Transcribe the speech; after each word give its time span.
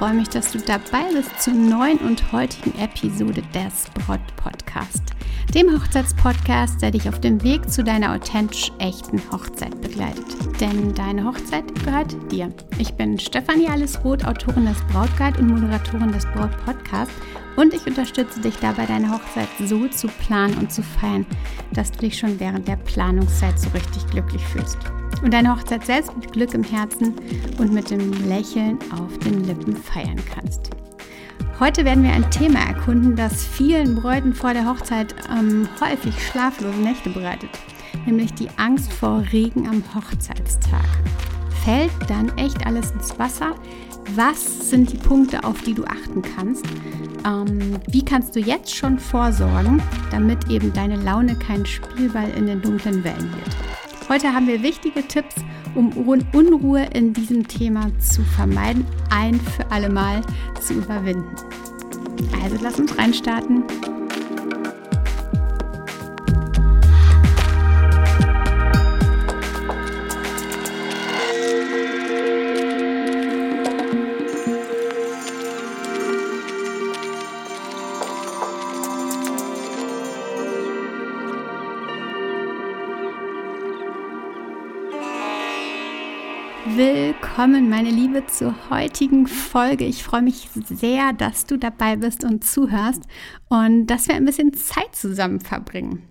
freue 0.00 0.14
mich, 0.14 0.30
dass 0.30 0.50
du 0.50 0.58
dabei 0.58 1.12
bist 1.12 1.42
zur 1.42 1.52
neuen 1.52 1.98
und 1.98 2.32
heutigen 2.32 2.72
Episode 2.78 3.42
des 3.52 3.84
Brot 3.92 4.20
Podcast, 4.36 5.02
dem 5.54 5.70
Hochzeitspodcast, 5.70 6.80
der 6.80 6.92
dich 6.92 7.06
auf 7.06 7.20
dem 7.20 7.42
Weg 7.42 7.70
zu 7.70 7.84
deiner 7.84 8.14
authentisch 8.14 8.72
echten 8.78 9.20
Hochzeit 9.30 9.78
begleitet. 9.82 10.24
Denn 10.58 10.94
deine 10.94 11.26
Hochzeit 11.26 11.66
gehört 11.84 12.16
dir. 12.32 12.50
Ich 12.78 12.94
bin 12.94 13.18
Stefanie 13.18 13.68
Allesroth, 13.68 14.24
Autorin 14.24 14.64
des 14.64 14.80
Brautguide 14.90 15.38
und 15.38 15.48
Moderatorin 15.48 16.12
des 16.12 16.24
Braut 16.28 16.56
Podcasts 16.64 17.14
und 17.56 17.74
ich 17.74 17.86
unterstütze 17.86 18.40
dich 18.40 18.56
dabei, 18.56 18.86
deine 18.86 19.12
Hochzeit 19.12 19.48
so 19.66 19.86
zu 19.88 20.08
planen 20.08 20.56
und 20.56 20.72
zu 20.72 20.82
feiern, 20.82 21.26
dass 21.72 21.92
du 21.92 21.98
dich 21.98 22.18
schon 22.18 22.40
während 22.40 22.66
der 22.66 22.76
Planungszeit 22.76 23.60
so 23.60 23.68
richtig 23.74 24.06
glücklich 24.06 24.46
fühlst 24.46 24.78
und 25.22 25.32
deine 25.32 25.54
Hochzeit 25.54 25.84
selbst 25.86 26.16
mit 26.16 26.32
Glück 26.32 26.54
im 26.54 26.64
Herzen 26.64 27.14
und 27.58 27.72
mit 27.72 27.90
dem 27.90 28.12
Lächeln 28.28 28.78
auf 28.92 29.18
den 29.18 29.44
Lippen 29.44 29.76
feiern 29.76 30.20
kannst. 30.34 30.70
Heute 31.58 31.84
werden 31.84 32.02
wir 32.02 32.12
ein 32.12 32.30
Thema 32.30 32.60
erkunden, 32.60 33.16
das 33.16 33.44
vielen 33.44 33.96
Bräuten 33.96 34.32
vor 34.32 34.54
der 34.54 34.66
Hochzeit 34.66 35.14
ähm, 35.30 35.68
häufig 35.80 36.14
schlaflose 36.26 36.78
Nächte 36.78 37.10
bereitet, 37.10 37.50
nämlich 38.06 38.32
die 38.32 38.48
Angst 38.56 38.90
vor 38.92 39.22
Regen 39.30 39.68
am 39.68 39.82
Hochzeitstag. 39.94 40.86
Fällt 41.64 41.90
dann 42.08 42.36
echt 42.38 42.66
alles 42.66 42.92
ins 42.92 43.18
Wasser? 43.18 43.54
Was 44.14 44.70
sind 44.70 44.90
die 44.90 44.96
Punkte, 44.96 45.44
auf 45.44 45.60
die 45.60 45.74
du 45.74 45.84
achten 45.84 46.22
kannst? 46.22 46.64
Ähm, 47.26 47.76
wie 47.90 48.04
kannst 48.04 48.34
du 48.34 48.40
jetzt 48.40 48.74
schon 48.74 48.98
vorsorgen, 48.98 49.82
damit 50.10 50.48
eben 50.48 50.72
deine 50.72 50.96
Laune 50.96 51.36
kein 51.36 51.66
Spielball 51.66 52.30
in 52.30 52.46
den 52.46 52.62
dunklen 52.62 53.04
Wellen 53.04 53.30
wird? 53.32 53.79
Heute 54.10 54.34
haben 54.34 54.48
wir 54.48 54.60
wichtige 54.64 55.06
Tipps, 55.06 55.36
um 55.76 55.92
Unruhe 56.32 56.84
in 56.92 57.12
diesem 57.12 57.46
Thema 57.46 57.92
zu 58.00 58.24
vermeiden, 58.24 58.84
ein 59.08 59.38
für 59.38 59.70
alle 59.70 59.88
Mal 59.88 60.22
zu 60.60 60.74
überwinden. 60.74 61.36
Also 62.42 62.56
lass 62.60 62.80
uns 62.80 62.98
reinstarten. 62.98 63.62
Willkommen, 87.40 87.70
meine 87.70 87.88
Liebe, 87.88 88.26
zur 88.26 88.54
heutigen 88.68 89.26
Folge. 89.26 89.86
Ich 89.86 90.04
freue 90.04 90.20
mich 90.20 90.50
sehr, 90.66 91.14
dass 91.14 91.46
du 91.46 91.56
dabei 91.56 91.96
bist 91.96 92.22
und 92.22 92.44
zuhörst 92.44 93.04
und 93.48 93.86
dass 93.86 94.08
wir 94.08 94.14
ein 94.14 94.26
bisschen 94.26 94.52
Zeit 94.52 94.94
zusammen 94.94 95.40
verbringen. 95.40 96.02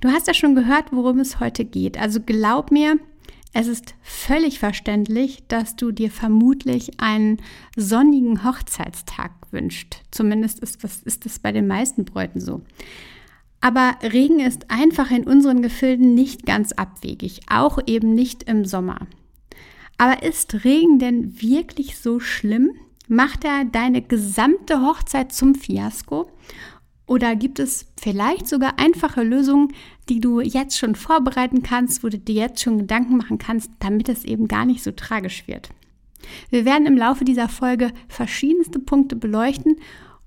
Du 0.00 0.08
hast 0.08 0.28
ja 0.28 0.32
schon 0.32 0.54
gehört, 0.54 0.86
worum 0.90 1.20
es 1.20 1.40
heute 1.40 1.66
geht. 1.66 2.00
Also 2.00 2.20
glaub 2.24 2.70
mir, 2.70 2.96
es 3.52 3.66
ist 3.66 3.94
völlig 4.00 4.60
verständlich, 4.60 5.44
dass 5.46 5.76
du 5.76 5.92
dir 5.92 6.10
vermutlich 6.10 6.98
einen 6.98 7.42
sonnigen 7.76 8.42
Hochzeitstag 8.42 9.32
wünscht. 9.50 9.96
Zumindest 10.10 10.60
ist 10.60 10.82
das, 10.82 11.02
ist 11.02 11.26
das 11.26 11.38
bei 11.38 11.52
den 11.52 11.66
meisten 11.66 12.06
Bräuten 12.06 12.40
so. 12.40 12.62
Aber 13.60 13.96
Regen 14.02 14.40
ist 14.40 14.70
einfach 14.70 15.10
in 15.10 15.24
unseren 15.24 15.60
Gefilden 15.60 16.14
nicht 16.14 16.46
ganz 16.46 16.72
abwegig, 16.72 17.42
auch 17.50 17.78
eben 17.86 18.14
nicht 18.14 18.44
im 18.44 18.64
Sommer. 18.64 19.06
Aber 19.98 20.22
ist 20.22 20.64
Regen 20.64 20.98
denn 20.98 21.40
wirklich 21.40 21.98
so 21.98 22.20
schlimm? 22.20 22.72
Macht 23.08 23.44
er 23.44 23.64
deine 23.64 24.02
gesamte 24.02 24.80
Hochzeit 24.80 25.32
zum 25.32 25.54
Fiasko? 25.54 26.30
Oder 27.06 27.36
gibt 27.36 27.58
es 27.58 27.86
vielleicht 28.00 28.48
sogar 28.48 28.78
einfache 28.78 29.22
Lösungen, 29.22 29.74
die 30.08 30.20
du 30.20 30.40
jetzt 30.40 30.78
schon 30.78 30.94
vorbereiten 30.94 31.62
kannst, 31.62 32.02
wo 32.02 32.08
du 32.08 32.18
dir 32.18 32.34
jetzt 32.34 32.62
schon 32.62 32.78
Gedanken 32.78 33.16
machen 33.16 33.38
kannst, 33.38 33.70
damit 33.80 34.08
es 34.08 34.24
eben 34.24 34.48
gar 34.48 34.64
nicht 34.64 34.82
so 34.82 34.92
tragisch 34.92 35.46
wird? 35.46 35.70
Wir 36.50 36.64
werden 36.64 36.86
im 36.86 36.96
Laufe 36.96 37.24
dieser 37.24 37.48
Folge 37.48 37.92
verschiedenste 38.08 38.78
Punkte 38.78 39.16
beleuchten, 39.16 39.76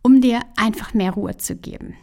um 0.01 0.21
dir 0.21 0.41
einfach 0.57 0.93
mehr 0.93 1.11
Ruhe 1.11 1.37
zu 1.37 1.55
geben. 1.55 1.95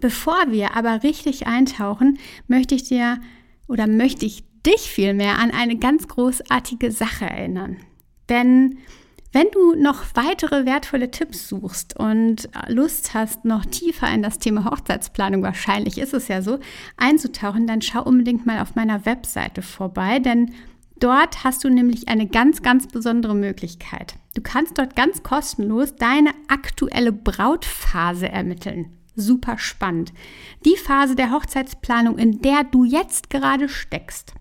Bevor 0.00 0.50
wir 0.50 0.76
aber 0.76 1.02
richtig 1.02 1.46
eintauchen, 1.46 2.18
möchte 2.46 2.74
ich 2.74 2.84
dir 2.84 3.20
oder 3.66 3.86
möchte 3.86 4.24
ich 4.24 4.44
dich 4.66 4.90
vielmehr 4.90 5.38
an 5.38 5.50
eine 5.50 5.76
ganz 5.76 6.08
großartige 6.08 6.90
Sache 6.90 7.24
erinnern. 7.26 7.78
Denn 8.28 8.78
wenn 9.32 9.46
du 9.52 9.74
noch 9.76 10.04
weitere 10.14 10.66
wertvolle 10.66 11.12
Tipps 11.12 11.48
suchst 11.48 11.96
und 11.96 12.48
Lust 12.66 13.14
hast, 13.14 13.44
noch 13.44 13.64
tiefer 13.64 14.12
in 14.12 14.22
das 14.22 14.40
Thema 14.40 14.64
Hochzeitsplanung, 14.64 15.42
wahrscheinlich 15.42 15.98
ist 15.98 16.14
es 16.14 16.26
ja 16.26 16.42
so, 16.42 16.58
einzutauchen, 16.96 17.68
dann 17.68 17.80
schau 17.80 18.02
unbedingt 18.02 18.44
mal 18.44 18.60
auf 18.60 18.74
meiner 18.74 19.06
Webseite 19.06 19.62
vorbei, 19.62 20.18
denn 20.18 20.52
dort 20.98 21.44
hast 21.44 21.62
du 21.62 21.68
nämlich 21.68 22.08
eine 22.08 22.26
ganz, 22.26 22.62
ganz 22.62 22.88
besondere 22.88 23.36
Möglichkeit. 23.36 24.16
Du 24.34 24.42
kannst 24.42 24.78
dort 24.78 24.96
ganz 24.96 25.22
kostenlos 25.22 25.94
deine 25.94 26.30
aktuelle 26.48 27.12
Brautphase 27.12 28.28
ermitteln. 28.28 28.96
Super 29.14 29.58
spannend. 29.58 30.12
Die 30.64 30.76
Phase 30.76 31.14
der 31.14 31.30
Hochzeitsplanung, 31.30 32.18
in 32.18 32.42
der 32.42 32.64
du 32.64 32.84
jetzt 32.84 33.30
gerade 33.30 33.68
steckst 33.68 34.34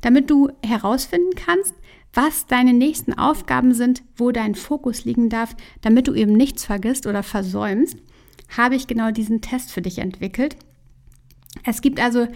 damit 0.00 0.30
du 0.30 0.50
herausfinden 0.64 1.34
kannst, 1.36 1.74
was 2.14 2.46
deine 2.46 2.72
nächsten 2.72 3.12
Aufgaben 3.12 3.74
sind, 3.74 4.02
wo 4.16 4.30
dein 4.30 4.54
Fokus 4.54 5.04
liegen 5.04 5.28
darf, 5.28 5.54
damit 5.82 6.08
du 6.08 6.14
eben 6.14 6.32
nichts 6.32 6.64
vergisst 6.64 7.06
oder 7.06 7.22
versäumst, 7.22 7.98
habe 8.56 8.76
ich 8.76 8.86
genau 8.86 9.10
diesen 9.10 9.40
Test 9.40 9.72
für 9.72 9.82
dich 9.82 9.98
entwickelt. 9.98 10.56
Es 11.64 11.82
gibt 11.82 12.00
also 12.00 12.28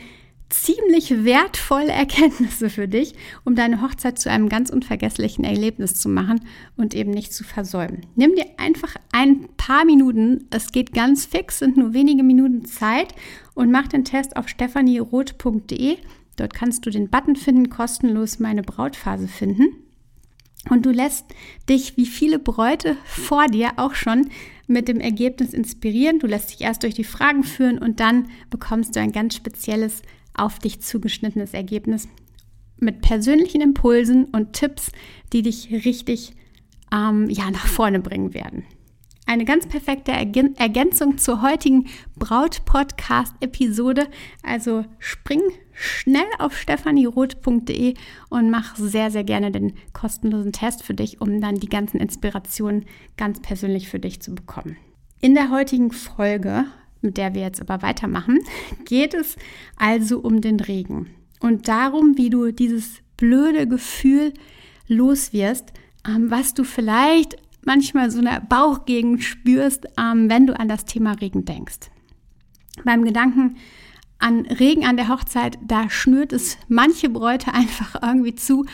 ziemlich 0.53 1.25
wertvolle 1.25 1.93
Erkenntnisse 1.93 2.71
für 2.71 2.87
dich, 2.87 3.15
um 3.45 3.55
deine 3.55 3.81
Hochzeit 3.83 4.19
zu 4.19 4.31
einem 4.31 4.49
ganz 4.49 4.71
unvergesslichen 4.71 5.45
Erlebnis 5.45 5.95
zu 5.95 6.09
machen 6.09 6.41
und 6.77 6.95
eben 6.95 7.11
nicht 7.11 7.33
zu 7.33 7.43
versäumen. 7.43 8.07
Nimm 8.15 8.35
dir 8.35 8.47
einfach 8.59 8.95
ein 9.13 9.49
paar 9.57 9.85
Minuten, 9.85 10.47
es 10.51 10.73
geht 10.73 10.93
ganz 10.93 11.25
fix, 11.27 11.59
sind 11.59 11.77
nur 11.77 11.95
wenige 11.95 12.23
Minuten 12.23 12.67
Zeit 12.67 13.15
und 13.55 13.71
mach 13.71 13.89
den 13.89 14.05
Test 14.05 14.37
auf 14.37 14.49
stephanieroth.de 14.49 15.97
Dort 16.43 16.55
kannst 16.55 16.85
du 16.85 16.91
den 16.91 17.09
Button 17.09 17.37
finden, 17.37 17.71
kostenlos 17.71 18.41
meine 18.41 18.65
Brautphase 18.65 19.29
finden. 19.29 19.69
Und 20.69 20.85
du 20.85 20.91
lässt 20.91 21.27
dich 21.69 21.97
wie 21.97 22.05
viele 22.05 22.41
Bräute 22.41 22.97
vor 23.05 23.47
dir 23.47 23.75
auch 23.77 23.95
schon 23.95 24.29
mit 24.67 24.89
dem 24.89 24.99
Ergebnis 24.99 25.55
inspirieren. 25.55 26.19
Du 26.19 26.27
lässt 26.27 26.51
dich 26.51 26.63
erst 26.63 26.83
durch 26.83 26.95
die 26.95 27.05
Fragen 27.05 27.45
führen 27.45 27.79
und 27.79 28.01
dann 28.01 28.27
bekommst 28.51 28.97
du 28.97 29.01
ein 29.01 29.13
ganz 29.13 29.37
spezielles, 29.37 30.03
auf 30.35 30.59
dich 30.59 30.81
zugeschnittenes 30.81 31.55
Ergebnis 31.55 32.09
mit 32.77 33.03
persönlichen 33.03 33.61
Impulsen 33.61 34.25
und 34.25 34.53
Tipps, 34.53 34.91
die 35.33 35.43
dich 35.43 35.71
richtig 35.71 36.33
ähm, 36.93 37.31
ja, 37.31 37.53
nach 37.53 37.69
vorne 37.69 38.01
bringen 38.01 38.35
werden. 38.35 38.65
Eine 39.25 39.45
ganz 39.45 39.67
perfekte 39.67 40.13
Ergänzung 40.13 41.17
zur 41.17 41.43
heutigen 41.43 41.87
Braut-Podcast-Episode. 42.17 44.09
Also 44.43 44.85
spring 44.99 45.41
schnell 45.73 46.27
auf 46.39 46.57
stephanieroth.de 46.57 47.95
und 48.29 48.51
mach 48.51 48.77
sehr, 48.77 49.11
sehr 49.11 49.25
gerne 49.25 49.51
den 49.51 49.75
kostenlosen 49.93 50.53
Test 50.53 50.83
für 50.83 50.95
dich, 50.95 51.21
um 51.21 51.41
dann 51.41 51.55
die 51.55 51.69
ganzen 51.69 51.99
Inspirationen 51.99 52.85
ganz 53.17 53.41
persönlich 53.41 53.89
für 53.89 53.99
dich 53.99 54.21
zu 54.21 54.35
bekommen. 54.35 54.77
In 55.21 55.35
der 55.35 55.51
heutigen 55.51 55.93
Folge, 55.93 56.65
mit 57.01 57.17
der 57.17 57.35
wir 57.35 57.43
jetzt 57.43 57.61
aber 57.61 57.81
weitermachen, 57.83 58.41
geht 58.85 59.15
es 59.15 59.37
also 59.77 60.19
um 60.19 60.41
den 60.41 60.61
Regen 60.61 61.11
und 61.41 61.69
darum, 61.69 62.17
wie 62.17 62.31
du 62.31 62.53
dieses 62.53 63.01
blöde 63.17 63.67
Gefühl 63.67 64.35
loswirst, 64.89 65.73
ähm, 66.07 66.31
was 66.31 66.55
du 66.55 66.65
vielleicht 66.65 67.37
manchmal 67.65 68.11
so 68.11 68.19
eine 68.19 68.41
Bauchgegend 68.41 69.23
spürst, 69.23 69.87
ähm, 69.99 70.29
wenn 70.29 70.47
du 70.47 70.59
an 70.59 70.69
das 70.69 70.85
Thema 70.85 71.13
Regen 71.13 71.45
denkst. 71.45 71.91
Beim 72.85 73.05
Gedanken 73.05 73.57
an 74.19 74.47
Regen 74.47 74.85
an 74.85 74.97
der 74.97 75.09
Hochzeit, 75.09 75.59
da 75.63 75.91
schnürt 75.91 76.33
es 76.33 76.57
manche 76.69 77.09
Bräute 77.09 77.53
einfach 77.55 78.01
irgendwie 78.03 78.35
zu, 78.35 78.65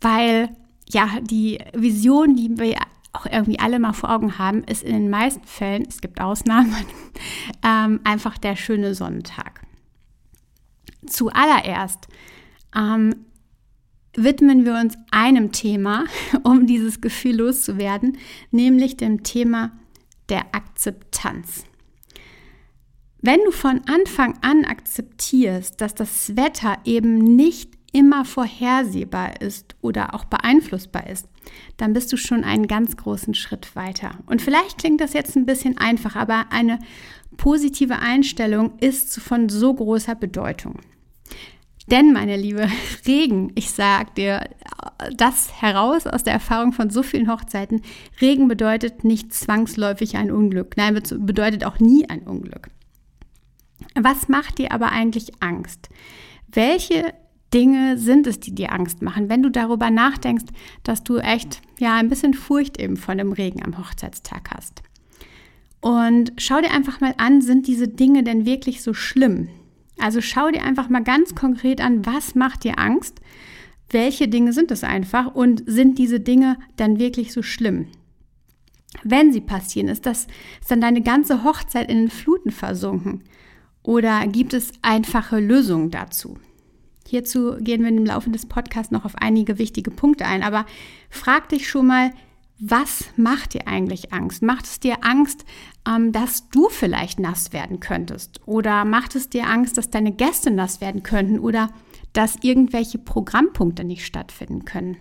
weil 0.00 0.50
ja 0.88 1.08
die 1.20 1.58
Vision, 1.72 2.36
die 2.36 2.58
wir 2.58 2.76
auch 3.12 3.26
irgendwie 3.26 3.58
alle 3.58 3.78
mal 3.78 3.92
vor 3.92 4.10
Augen 4.10 4.38
haben, 4.38 4.64
ist 4.64 4.82
in 4.82 4.92
den 4.92 5.10
meisten 5.10 5.44
Fällen, 5.44 5.86
es 5.88 6.00
gibt 6.00 6.20
Ausnahmen, 6.20 6.74
ähm, 7.64 8.00
einfach 8.04 8.38
der 8.38 8.56
schöne 8.56 8.94
Sonnentag. 8.94 9.62
Zuallererst 11.06 12.08
ähm, 12.74 13.14
widmen 14.16 14.64
wir 14.64 14.74
uns 14.74 14.96
einem 15.10 15.52
Thema, 15.52 16.04
um 16.42 16.66
dieses 16.66 17.00
Gefühl 17.00 17.36
loszuwerden, 17.36 18.18
nämlich 18.50 18.96
dem 18.96 19.22
Thema 19.22 19.72
der 20.28 20.54
Akzeptanz. 20.54 21.64
Wenn 23.20 23.40
du 23.44 23.52
von 23.52 23.80
Anfang 23.86 24.38
an 24.42 24.64
akzeptierst, 24.64 25.80
dass 25.80 25.94
das 25.94 26.36
Wetter 26.36 26.76
eben 26.84 27.36
nicht 27.36 27.70
immer 27.92 28.24
vorhersehbar 28.24 29.40
ist 29.40 29.76
oder 29.80 30.14
auch 30.14 30.24
beeinflussbar 30.24 31.08
ist, 31.08 31.26
dann 31.76 31.92
bist 31.92 32.12
du 32.12 32.16
schon 32.16 32.44
einen 32.44 32.66
ganz 32.66 32.96
großen 32.96 33.34
Schritt 33.34 33.76
weiter. 33.76 34.18
Und 34.26 34.42
vielleicht 34.42 34.78
klingt 34.78 35.00
das 35.00 35.12
jetzt 35.12 35.36
ein 35.36 35.46
bisschen 35.46 35.78
einfach, 35.78 36.16
aber 36.16 36.46
eine 36.50 36.80
positive 37.36 37.98
Einstellung 37.98 38.78
ist 38.80 39.18
von 39.20 39.48
so 39.48 39.72
großer 39.72 40.16
Bedeutung. 40.16 40.80
Denn, 41.86 42.12
meine 42.12 42.36
Liebe, 42.36 42.68
Regen, 43.06 43.52
ich 43.54 43.70
sag 43.70 44.14
dir 44.14 44.48
das 45.16 45.60
heraus 45.60 46.06
aus 46.06 46.24
der 46.24 46.32
Erfahrung 46.32 46.72
von 46.72 46.90
so 46.90 47.02
vielen 47.02 47.30
Hochzeiten, 47.30 47.82
Regen 48.20 48.48
bedeutet 48.48 49.04
nicht 49.04 49.34
zwangsläufig 49.34 50.16
ein 50.16 50.30
Unglück. 50.30 50.76
Nein, 50.76 50.94
bedeutet 50.94 51.64
auch 51.64 51.80
nie 51.80 52.08
ein 52.08 52.22
Unglück. 52.22 52.68
Was 53.94 54.28
macht 54.28 54.58
dir 54.58 54.72
aber 54.72 54.90
eigentlich 54.92 55.32
Angst? 55.40 55.88
Welche 56.48 57.12
Dinge 57.52 57.98
sind 57.98 58.26
es, 58.26 58.40
die 58.40 58.54
dir 58.54 58.72
Angst 58.72 59.02
machen, 59.02 59.28
wenn 59.28 59.42
du 59.42 59.50
darüber 59.50 59.90
nachdenkst, 59.90 60.46
dass 60.82 61.04
du 61.04 61.18
echt 61.18 61.60
ja 61.78 61.94
ein 61.96 62.08
bisschen 62.08 62.34
Furcht 62.34 62.80
eben 62.80 62.96
von 62.96 63.18
dem 63.18 63.32
Regen 63.32 63.62
am 63.64 63.78
Hochzeitstag 63.78 64.50
hast? 64.52 64.82
Und 65.80 66.32
schau 66.38 66.60
dir 66.60 66.72
einfach 66.72 67.00
mal 67.00 67.14
an, 67.18 67.42
sind 67.42 67.66
diese 67.66 67.88
Dinge 67.88 68.24
denn 68.24 68.46
wirklich 68.46 68.82
so 68.82 68.94
schlimm? 68.94 69.48
Also 69.98 70.20
schau 70.20 70.50
dir 70.50 70.62
einfach 70.62 70.88
mal 70.88 71.02
ganz 71.02 71.34
konkret 71.34 71.80
an, 71.80 72.04
was 72.04 72.34
macht 72.34 72.64
dir 72.64 72.78
Angst? 72.78 73.20
Welche 73.90 74.28
Dinge 74.28 74.52
sind 74.52 74.70
es 74.70 74.82
einfach 74.82 75.34
und 75.34 75.62
sind 75.66 75.98
diese 75.98 76.20
Dinge 76.20 76.58
dann 76.76 76.98
wirklich 76.98 77.32
so 77.32 77.42
schlimm? 77.42 77.86
Wenn 79.02 79.32
sie 79.32 79.40
passieren, 79.40 79.88
ist 79.88 80.06
das 80.06 80.26
ist 80.60 80.70
dann 80.70 80.80
deine 80.80 81.02
ganze 81.02 81.44
Hochzeit 81.44 81.90
in 81.90 81.98
den 81.98 82.10
Fluten 82.10 82.50
versunken? 82.50 83.24
Oder 83.82 84.26
gibt 84.26 84.54
es 84.54 84.72
einfache 84.82 85.38
Lösungen 85.38 85.90
dazu? 85.90 86.38
Hierzu 87.06 87.56
gehen 87.60 87.82
wir 87.82 87.90
im 87.90 88.06
Laufe 88.06 88.30
des 88.30 88.46
Podcasts 88.46 88.90
noch 88.90 89.04
auf 89.04 89.16
einige 89.16 89.58
wichtige 89.58 89.90
Punkte 89.90 90.24
ein, 90.24 90.42
aber 90.42 90.64
frag 91.10 91.50
dich 91.50 91.68
schon 91.68 91.86
mal, 91.86 92.10
was 92.60 93.06
macht 93.16 93.54
dir 93.54 93.66
eigentlich 93.66 94.12
Angst? 94.12 94.42
Macht 94.42 94.64
es 94.64 94.80
dir 94.80 94.98
Angst, 95.02 95.44
ähm, 95.88 96.12
dass 96.12 96.48
du 96.50 96.68
vielleicht 96.68 97.18
nass 97.18 97.52
werden 97.52 97.80
könntest? 97.80 98.40
Oder 98.46 98.84
macht 98.84 99.16
es 99.16 99.28
dir 99.28 99.48
Angst, 99.48 99.76
dass 99.76 99.90
deine 99.90 100.12
Gäste 100.12 100.50
nass 100.50 100.80
werden 100.80 101.02
könnten? 101.02 101.38
Oder 101.38 101.70
dass 102.12 102.36
irgendwelche 102.42 102.98
Programmpunkte 102.98 103.84
nicht 103.84 104.06
stattfinden 104.06 104.64
können? 104.64 104.96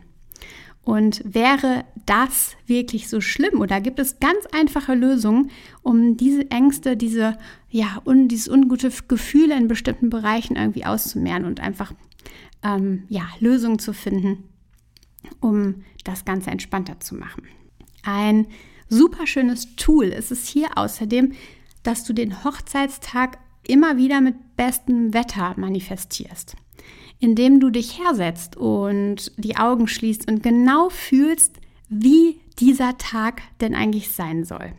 Und 0.84 1.22
wäre 1.24 1.86
das 2.06 2.58
wirklich 2.66 3.08
so 3.08 3.22
schlimm? 3.22 3.62
Oder 3.62 3.80
gibt 3.80 4.00
es 4.00 4.20
ganz 4.20 4.46
einfache 4.52 4.96
Lösungen, 4.96 5.50
um 5.82 6.18
diese 6.18 6.50
Ängste, 6.52 6.98
diese, 6.98 7.38
ja, 7.70 8.02
un, 8.04 8.28
dieses 8.28 8.50
ungute 8.50 8.92
Gefühl 9.08 9.52
in 9.52 9.70
bestimmten 9.70 10.10
Bereichen 10.10 10.58
irgendwie 10.58 10.86
auszumehren 10.86 11.46
und 11.46 11.62
einfach 11.62 11.94
ähm, 12.64 13.04
ja, 13.08 13.24
Lösungen 13.40 13.80
zu 13.80 13.94
finden, 13.94 14.44
um 15.40 15.84
das 16.04 16.25
Ganze 16.25 16.52
entspannter 16.52 17.00
zu 17.00 17.16
machen. 17.16 17.44
Ein 18.04 18.48
super 18.90 19.28
schönes 19.28 19.75
Tool 19.75 20.06
ist 20.06 20.31
es 20.31 20.48
hier 20.48 20.78
außerdem, 20.78 21.34
dass 21.84 22.04
du 22.04 22.14
den 22.14 22.44
Hochzeitstag 22.44 23.38
immer 23.68 23.98
wieder 23.98 24.22
mit 24.22 24.56
bestem 24.56 25.14
Wetter 25.14 25.54
manifestierst, 25.58 26.56
indem 27.20 27.60
du 27.60 27.70
dich 27.70 28.00
hersetzt 28.00 28.58
und 28.58 29.31
die 29.38 29.58
Augen 29.58 29.88
schließt 29.88 30.30
und 30.30 30.44
genau 30.44 30.90
fühlst, 30.90 31.58
wie 31.90 32.40
dieser 32.60 32.98
Tag 32.98 33.42
denn 33.62 33.76
eigentlich 33.76 34.12
sein 34.12 34.44
soll. 34.44 34.74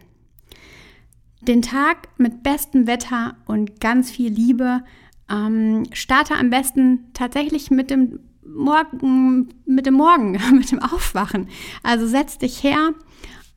Den 1.40 1.62
Tag 1.62 2.08
mit 2.18 2.42
bestem 2.42 2.86
Wetter 2.86 3.36
und 3.46 3.80
ganz 3.80 4.10
viel 4.10 4.32
Liebe 4.32 4.82
ähm, 5.30 5.84
starte 5.92 6.34
am 6.34 6.50
besten 6.50 7.10
tatsächlich 7.12 7.70
mit 7.70 7.90
dem 7.90 8.20
Morgen, 8.54 9.48
mit 9.66 9.86
dem 9.86 9.94
Morgen, 9.94 10.32
mit 10.52 10.70
dem 10.70 10.80
Aufwachen. 10.80 11.48
Also 11.82 12.06
setz 12.06 12.38
dich 12.38 12.62
her 12.62 12.94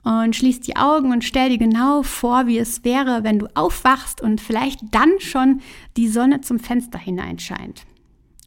und 0.04 0.36
schließ 0.36 0.62
die 0.62 0.76
Augen 0.76 1.12
und 1.12 1.24
stell 1.24 1.50
dir 1.50 1.58
genau 1.58 2.04
vor, 2.04 2.48
wie 2.48 2.58
es 2.58 2.84
wäre, 2.84 3.24
wenn 3.24 3.40
du 3.40 3.48
aufwachst 3.56 4.22
und 4.22 4.42
vielleicht 4.42 4.80
dann 4.92 5.12
schon 5.20 5.62
die 5.98 6.08
Sonne 6.08 6.42
zum 6.42 6.60
Fenster 6.60 6.98
hineinscheint. 6.98 7.84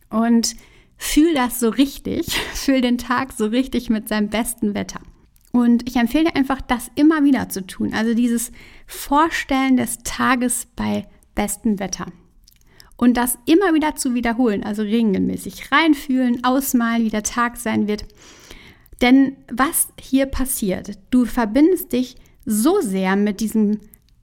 Und 0.08 0.56
fühl 0.96 1.34
das 1.34 1.60
so 1.60 1.68
richtig, 1.68 2.26
fühl 2.54 2.80
den 2.80 2.98
Tag 2.98 3.32
so 3.32 3.46
richtig 3.46 3.90
mit 3.90 4.08
seinem 4.08 4.28
besten 4.28 4.74
Wetter. 4.74 5.00
Und 5.52 5.88
ich 5.88 5.96
empfehle 5.96 6.24
dir 6.24 6.36
einfach, 6.36 6.60
das 6.60 6.90
immer 6.94 7.24
wieder 7.24 7.48
zu 7.48 7.66
tun. 7.66 7.92
Also 7.92 8.14
dieses 8.14 8.52
Vorstellen 8.86 9.76
des 9.76 9.98
Tages 9.98 10.66
bei 10.76 11.06
bestem 11.34 11.78
Wetter 11.78 12.06
und 13.00 13.16
das 13.16 13.38
immer 13.46 13.72
wieder 13.72 13.96
zu 13.96 14.12
wiederholen, 14.12 14.62
also 14.62 14.82
regelmäßig 14.82 15.72
reinfühlen, 15.72 16.44
ausmalen, 16.44 17.02
wie 17.02 17.08
der 17.08 17.22
Tag 17.22 17.56
sein 17.56 17.88
wird. 17.88 18.04
Denn 19.00 19.38
was 19.50 19.88
hier 19.98 20.26
passiert, 20.26 20.98
du 21.08 21.24
verbindest 21.24 21.94
dich 21.94 22.16
so 22.44 22.82
sehr 22.82 23.16
mit 23.16 23.40
diesem 23.40 23.80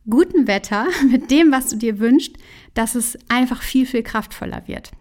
guten 0.08 0.46
Wetter, 0.46 0.86
mit 1.10 1.32
dem, 1.32 1.52
was 1.52 1.70
du 1.70 1.76
dir 1.76 1.98
wünschst, 1.98 2.36
dass 2.76 2.94
es 2.94 3.18
einfach 3.30 3.64
viel, 3.64 3.88
viel 3.88 4.04
kraftvoller 4.04 4.68
wird. 4.68 4.92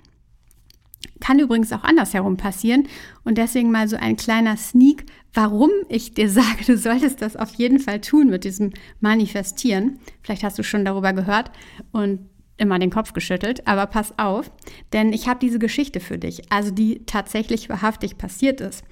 Kann 1.20 1.38
übrigens 1.38 1.70
auch 1.70 1.84
andersherum 1.84 2.38
passieren 2.38 2.88
und 3.24 3.36
deswegen 3.36 3.70
mal 3.70 3.88
so 3.88 3.96
ein 3.96 4.16
kleiner 4.16 4.56
Sneak, 4.56 5.04
warum 5.34 5.68
ich 5.90 6.14
dir 6.14 6.30
sage, 6.30 6.64
du 6.64 6.78
solltest 6.78 7.20
das 7.20 7.36
auf 7.36 7.52
jeden 7.56 7.80
Fall 7.80 8.00
tun 8.00 8.30
mit 8.30 8.44
diesem 8.44 8.72
Manifestieren. 9.00 9.98
Vielleicht 10.22 10.44
hast 10.44 10.58
du 10.58 10.62
schon 10.62 10.86
darüber 10.86 11.12
gehört 11.12 11.50
und 11.92 12.20
immer 12.56 12.78
den 12.78 12.90
Kopf 12.90 13.12
geschüttelt, 13.12 13.66
aber 13.66 13.86
pass 13.86 14.18
auf, 14.18 14.50
denn 14.92 15.12
ich 15.12 15.28
habe 15.28 15.40
diese 15.40 15.58
Geschichte 15.58 16.00
für 16.00 16.18
dich, 16.18 16.50
also 16.50 16.70
die 16.70 17.04
tatsächlich 17.06 17.68
wahrhaftig 17.68 18.18
passiert 18.18 18.60
ist. 18.60 18.84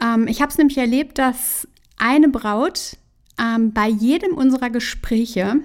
Ähm, 0.00 0.26
ich 0.28 0.40
habe 0.40 0.50
es 0.50 0.58
nämlich 0.58 0.78
erlebt, 0.78 1.18
dass 1.18 1.68
eine 1.96 2.28
Braut 2.28 2.96
ähm, 3.40 3.72
bei 3.72 3.88
jedem 3.88 4.34
unserer 4.34 4.70
Gespräche 4.70 5.56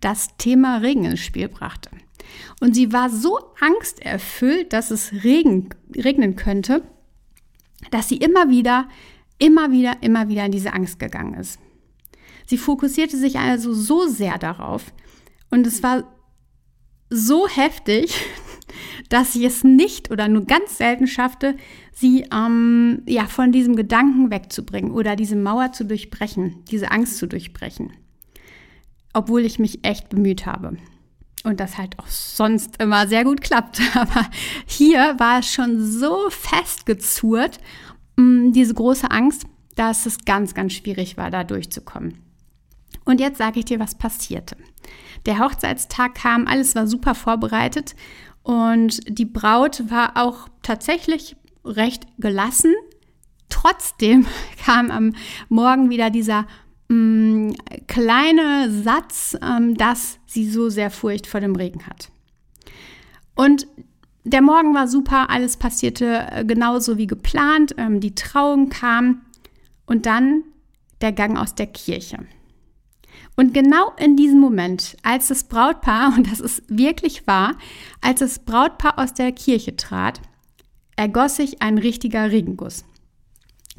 das 0.00 0.36
Thema 0.36 0.78
Regen 0.78 1.04
ins 1.04 1.20
Spiel 1.20 1.48
brachte. 1.48 1.90
Und 2.60 2.74
sie 2.74 2.92
war 2.92 3.10
so 3.10 3.38
angsterfüllt, 3.60 4.72
dass 4.72 4.90
es 4.90 5.12
Regen, 5.24 5.70
regnen 5.96 6.36
könnte, 6.36 6.82
dass 7.90 8.08
sie 8.08 8.16
immer 8.16 8.48
wieder, 8.48 8.88
immer 9.38 9.70
wieder, 9.70 10.02
immer 10.02 10.28
wieder 10.28 10.44
in 10.44 10.52
diese 10.52 10.72
Angst 10.72 10.98
gegangen 10.98 11.34
ist. 11.34 11.58
Sie 12.46 12.58
fokussierte 12.58 13.16
sich 13.16 13.38
also 13.38 13.72
so 13.72 14.06
sehr 14.06 14.38
darauf. 14.38 14.92
Und 15.50 15.66
es 15.66 15.82
war 15.82 16.04
so 17.14 17.48
heftig, 17.48 18.14
dass 19.08 19.34
ich 19.34 19.44
es 19.44 19.64
nicht 19.64 20.10
oder 20.10 20.28
nur 20.28 20.44
ganz 20.44 20.78
selten 20.78 21.06
schaffte, 21.06 21.56
sie 21.92 22.26
ähm, 22.32 23.02
ja, 23.06 23.26
von 23.26 23.52
diesem 23.52 23.76
Gedanken 23.76 24.30
wegzubringen 24.30 24.90
oder 24.90 25.16
diese 25.16 25.36
Mauer 25.36 25.72
zu 25.72 25.84
durchbrechen, 25.84 26.64
diese 26.70 26.90
Angst 26.90 27.18
zu 27.18 27.26
durchbrechen. 27.26 27.92
Obwohl 29.12 29.44
ich 29.44 29.58
mich 29.58 29.84
echt 29.84 30.08
bemüht 30.08 30.44
habe. 30.44 30.76
Und 31.44 31.60
das 31.60 31.78
halt 31.78 31.98
auch 31.98 32.06
sonst 32.06 32.82
immer 32.82 33.06
sehr 33.06 33.22
gut 33.22 33.42
klappt. 33.42 33.80
Aber 33.94 34.26
hier 34.66 35.14
war 35.18 35.40
es 35.40 35.52
schon 35.52 35.80
so 35.80 36.30
festgezurrt, 36.30 37.58
mm, 38.16 38.52
diese 38.52 38.74
große 38.74 39.10
Angst, 39.10 39.44
dass 39.76 40.06
es 40.06 40.24
ganz, 40.24 40.54
ganz 40.54 40.72
schwierig 40.72 41.16
war, 41.16 41.30
da 41.30 41.44
durchzukommen. 41.44 42.18
Und 43.04 43.20
jetzt 43.20 43.38
sage 43.38 43.58
ich 43.60 43.66
dir, 43.66 43.78
was 43.78 43.94
passierte. 43.96 44.56
Der 45.26 45.38
Hochzeitstag 45.38 46.14
kam, 46.14 46.46
alles 46.46 46.74
war 46.74 46.86
super 46.86 47.14
vorbereitet 47.14 47.94
und 48.42 49.00
die 49.08 49.24
Braut 49.24 49.90
war 49.90 50.16
auch 50.16 50.48
tatsächlich 50.62 51.36
recht 51.64 52.06
gelassen. 52.18 52.74
Trotzdem 53.48 54.26
kam 54.64 54.90
am 54.90 55.12
Morgen 55.48 55.88
wieder 55.90 56.10
dieser 56.10 56.46
mh, 56.88 56.96
mm, 56.96 57.54
kleine 57.86 58.70
Satz, 58.70 59.36
ähm, 59.42 59.76
dass 59.76 60.18
sie 60.26 60.48
so 60.48 60.68
sehr 60.68 60.90
Furcht 60.90 61.26
vor 61.26 61.40
dem 61.40 61.56
Regen 61.56 61.86
hat. 61.86 62.10
Und 63.34 63.66
der 64.24 64.42
Morgen 64.42 64.74
war 64.74 64.88
super, 64.88 65.30
alles 65.30 65.56
passierte 65.56 66.26
äh, 66.30 66.44
genauso 66.44 66.98
wie 66.98 67.06
geplant, 67.06 67.74
ähm, 67.78 68.00
die 68.00 68.14
Trauung 68.14 68.68
kam 68.68 69.22
und 69.86 70.06
dann 70.06 70.44
der 71.00 71.12
Gang 71.12 71.38
aus 71.38 71.54
der 71.54 71.66
Kirche. 71.66 72.18
Und 73.36 73.52
genau 73.52 73.92
in 73.98 74.16
diesem 74.16 74.38
Moment, 74.40 74.96
als 75.02 75.28
das 75.28 75.44
Brautpaar, 75.44 76.14
und 76.16 76.30
das 76.30 76.40
ist 76.40 76.62
wirklich 76.68 77.26
wahr, 77.26 77.56
als 78.00 78.20
das 78.20 78.38
Brautpaar 78.38 78.98
aus 78.98 79.14
der 79.14 79.32
Kirche 79.32 79.76
trat, 79.76 80.20
ergoss 80.96 81.36
sich 81.36 81.60
ein 81.60 81.78
richtiger 81.78 82.30
Regenguss. 82.30 82.84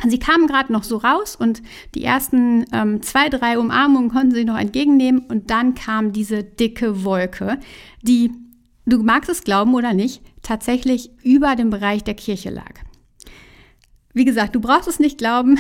Sie 0.06 0.20
kamen 0.20 0.48
gerade 0.48 0.74
noch 0.74 0.84
so 0.84 0.98
raus 0.98 1.38
und 1.38 1.62
die 1.96 2.04
ersten 2.04 2.66
ähm, 2.74 3.02
zwei, 3.02 3.30
drei 3.30 3.58
Umarmungen 3.58 4.10
konnten 4.10 4.36
sie 4.36 4.44
noch 4.44 4.58
entgegennehmen 4.58 5.22
und 5.22 5.50
dann 5.50 5.74
kam 5.74 6.12
diese 6.12 6.44
dicke 6.44 7.06
Wolke, 7.06 7.60
die, 8.02 8.32
du 8.86 9.02
magst 9.02 9.30
es 9.30 9.46
glauben 9.46 9.74
oder 9.74 9.94
nicht, 9.94 10.22
tatsächlich 10.42 11.12
über 11.24 11.56
dem 11.56 11.70
Bereich 11.70 12.04
der 12.04 12.14
Kirche 12.14 12.50
lag. 12.50 12.85
Wie 14.16 14.26
gesagt, 14.26 14.56
du 14.56 14.62
brauchst 14.62 14.88
es 14.88 15.00
nicht 15.00 15.18
glauben 15.18 15.60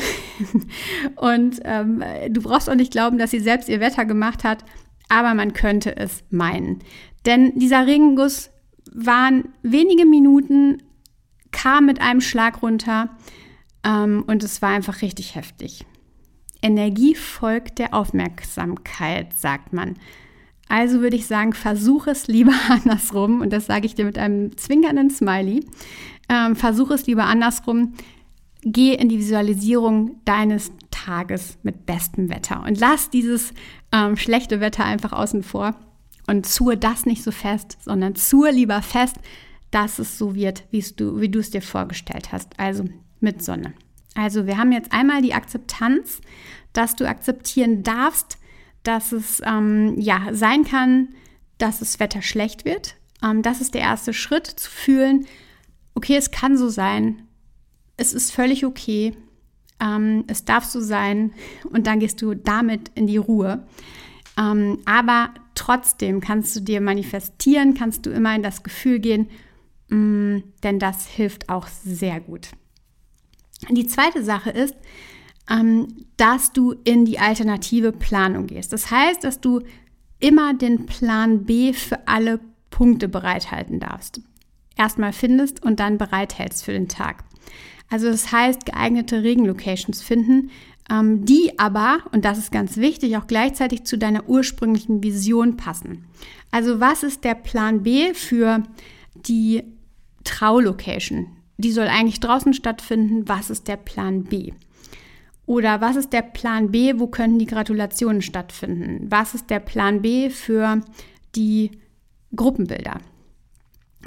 und 1.17 1.59
ähm, 1.65 2.01
du 2.29 2.41
brauchst 2.41 2.69
auch 2.69 2.75
nicht 2.75 2.91
glauben, 2.91 3.17
dass 3.17 3.31
sie 3.31 3.41
selbst 3.41 3.69
ihr 3.69 3.81
Wetter 3.81 4.05
gemacht 4.05 4.43
hat, 4.43 4.63
aber 5.09 5.35
man 5.35 5.53
könnte 5.53 5.95
es 5.95 6.23
meinen. 6.31 6.79
Denn 7.25 7.59
dieser 7.59 7.85
Regenguss 7.85 8.49
waren 8.91 9.49
wenige 9.61 10.05
Minuten 10.05 10.81
kam 11.51 11.85
mit 11.85 12.01
einem 12.01 12.21
Schlag 12.21 12.61
runter 12.61 13.09
ähm, 13.83 14.23
und 14.25 14.43
es 14.43 14.61
war 14.61 14.69
einfach 14.69 15.01
richtig 15.01 15.35
heftig. 15.35 15.85
Energie 16.61 17.13
folgt 17.13 17.77
der 17.79 17.93
Aufmerksamkeit, 17.93 19.37
sagt 19.37 19.73
man. 19.73 19.95
Also 20.67 21.01
würde 21.01 21.15
ich 21.15 21.27
sagen, 21.27 21.53
versuch 21.53 22.07
es 22.07 22.27
lieber 22.27 22.53
andersrum. 22.69 23.41
Und 23.41 23.51
das 23.51 23.65
sage 23.65 23.85
ich 23.85 23.95
dir 23.95 24.05
mit 24.05 24.17
einem 24.17 24.57
zwinkernden 24.57 25.09
Smiley. 25.09 25.65
Ähm, 26.27 26.55
versuch 26.55 26.89
es 26.89 27.05
lieber 27.05 27.25
andersrum. 27.25 27.93
Geh 28.65 28.95
in 28.95 29.09
die 29.09 29.19
Visualisierung 29.19 30.19
deines 30.25 30.71
Tages 30.89 31.57
mit 31.61 31.85
bestem 31.85 32.29
Wetter 32.29 32.63
und 32.65 32.79
lass 32.79 33.11
dieses 33.11 33.53
ähm, 33.91 34.17
schlechte 34.17 34.59
Wetter 34.59 34.83
einfach 34.83 35.13
außen 35.13 35.43
vor 35.43 35.75
und 36.27 36.47
zue 36.47 36.75
das 36.75 37.05
nicht 37.05 37.23
so 37.23 37.31
fest, 37.31 37.77
sondern 37.81 38.15
zue 38.15 38.49
lieber 38.49 38.81
fest, 38.81 39.17
dass 39.69 39.99
es 39.99 40.17
so 40.17 40.35
wird, 40.35 40.63
du, 40.71 41.21
wie 41.21 41.29
du 41.29 41.39
es 41.39 41.51
dir 41.51 41.61
vorgestellt 41.61 42.31
hast, 42.31 42.59
also 42.59 42.85
mit 43.19 43.43
Sonne. 43.43 43.73
Also 44.15 44.47
wir 44.47 44.57
haben 44.57 44.71
jetzt 44.71 44.91
einmal 44.93 45.21
die 45.21 45.33
Akzeptanz, 45.33 46.21
dass 46.73 46.95
du 46.95 47.07
akzeptieren 47.07 47.83
darfst, 47.83 48.37
dass 48.83 49.11
es 49.11 49.41
ähm, 49.45 49.99
ja 49.99 50.29
sein 50.31 50.63
kann, 50.63 51.09
dass 51.57 51.79
das 51.79 51.99
Wetter 51.99 52.21
schlecht 52.21 52.65
wird. 52.65 52.95
Ähm, 53.23 53.41
das 53.41 53.61
ist 53.61 53.73
der 53.73 53.81
erste 53.81 54.13
Schritt, 54.13 54.47
zu 54.47 54.71
fühlen, 54.71 55.25
okay, 55.93 56.15
es 56.15 56.31
kann 56.31 56.57
so 56.57 56.69
sein, 56.69 57.27
es 57.97 58.13
ist 58.13 58.31
völlig 58.31 58.65
okay, 58.65 59.15
ähm, 59.79 60.23
es 60.27 60.45
darf 60.45 60.65
so 60.65 60.79
sein 60.79 61.33
und 61.69 61.87
dann 61.87 61.99
gehst 61.99 62.21
du 62.21 62.33
damit 62.33 62.91
in 62.95 63.07
die 63.07 63.17
Ruhe. 63.17 63.65
Ähm, 64.37 64.79
aber 64.85 65.29
trotzdem 65.53 66.19
kannst 66.19 66.55
du 66.55 66.59
dir 66.59 66.81
manifestieren, 66.81 67.73
kannst 67.73 68.05
du 68.05 68.11
immer 68.11 68.35
in 68.35 68.43
das 68.43 68.63
Gefühl 68.63 68.99
gehen, 68.99 69.29
mh, 69.89 69.97
mm, 69.97 70.43
denn 70.63 70.79
das 70.79 71.07
hilft 71.07 71.49
auch 71.49 71.67
sehr 71.67 72.19
gut. 72.19 72.49
Die 73.69 73.87
zweite 73.87 74.23
Sache 74.23 74.49
ist, 74.49 74.75
ähm, 75.49 76.05
dass 76.17 76.51
du 76.51 76.73
in 76.83 77.05
die 77.05 77.19
alternative 77.19 77.91
Planung 77.91 78.47
gehst. 78.47 78.73
Das 78.73 78.91
heißt, 78.91 79.23
dass 79.23 79.39
du 79.39 79.61
immer 80.19 80.53
den 80.53 80.85
Plan 80.85 81.45
B 81.45 81.73
für 81.73 82.07
alle 82.07 82.39
Punkte 82.69 83.07
bereithalten 83.07 83.79
darfst. 83.79 84.21
Erstmal 84.75 85.13
findest 85.13 85.63
und 85.63 85.79
dann 85.79 85.97
bereithältst 85.97 86.65
für 86.65 86.73
den 86.73 86.89
Tag. 86.89 87.23
Also 87.89 88.07
das 88.07 88.31
heißt, 88.31 88.65
geeignete 88.65 89.23
Regenlocations 89.23 90.01
finden, 90.01 90.49
ähm, 90.89 91.25
die 91.25 91.57
aber, 91.57 91.99
und 92.11 92.25
das 92.25 92.37
ist 92.37 92.51
ganz 92.51 92.77
wichtig, 92.77 93.17
auch 93.17 93.27
gleichzeitig 93.27 93.83
zu 93.83 93.97
deiner 93.97 94.27
ursprünglichen 94.27 95.03
Vision 95.03 95.57
passen. 95.57 96.05
Also 96.51 96.79
was 96.79 97.03
ist 97.03 97.23
der 97.23 97.35
Plan 97.35 97.83
B 97.83 98.13
für 98.13 98.63
die 99.15 99.63
Traulocation? 100.23 101.27
Die 101.57 101.71
soll 101.71 101.87
eigentlich 101.87 102.19
draußen 102.19 102.53
stattfinden. 102.53 103.27
Was 103.27 103.49
ist 103.49 103.67
der 103.67 103.77
Plan 103.77 104.23
B? 104.23 104.51
Oder 105.45 105.79
was 105.79 105.95
ist 105.95 106.11
der 106.11 106.23
Plan 106.23 106.71
B? 106.71 106.93
Wo 106.97 107.07
können 107.07 107.39
die 107.39 107.45
Gratulationen 107.45 108.21
stattfinden? 108.21 109.05
Was 109.09 109.35
ist 109.35 109.49
der 109.49 109.59
Plan 109.59 110.01
B 110.01 110.29
für 110.29 110.81
die 111.35 111.71
Gruppenbilder? 112.35 112.99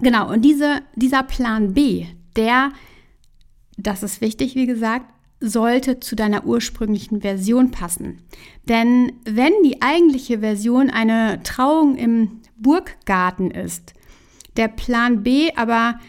Genau, 0.01 0.31
und 0.31 0.45
diese, 0.45 0.81
dieser 0.95 1.23
Plan 1.23 1.75
B, 1.75 2.07
der, 2.37 2.71
das 3.79 4.03
ist 4.03 4.21
wichtig, 4.21 4.55
wie 4.55 4.67
gesagt, 4.67 5.07
sollte 5.41 6.01
zu 6.01 6.17
deiner 6.17 6.45
ursprünglichen 6.45 7.21
Version 7.21 7.71
passen. 7.71 8.19
Denn 8.69 9.13
wenn 9.25 9.53
die 9.65 9.81
eigentliche 9.81 10.41
Version 10.41 10.91
eine 10.91 11.43
Trauung 11.45 11.97
im 11.97 12.41
Burggarten 12.57 13.51
ist, 13.51 13.95
der 14.57 14.69
Plan 14.69 15.23
B 15.23 15.51
aber 15.55 16.01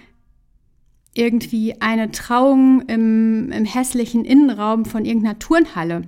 irgendwie 1.13 1.79
eine 1.79 2.11
Trauung 2.11 2.81
im, 2.88 3.51
im 3.51 3.65
hässlichen 3.65 4.25
Innenraum 4.25 4.85
von 4.85 5.05
irgendeiner 5.05 5.38
Turnhalle, 5.38 6.03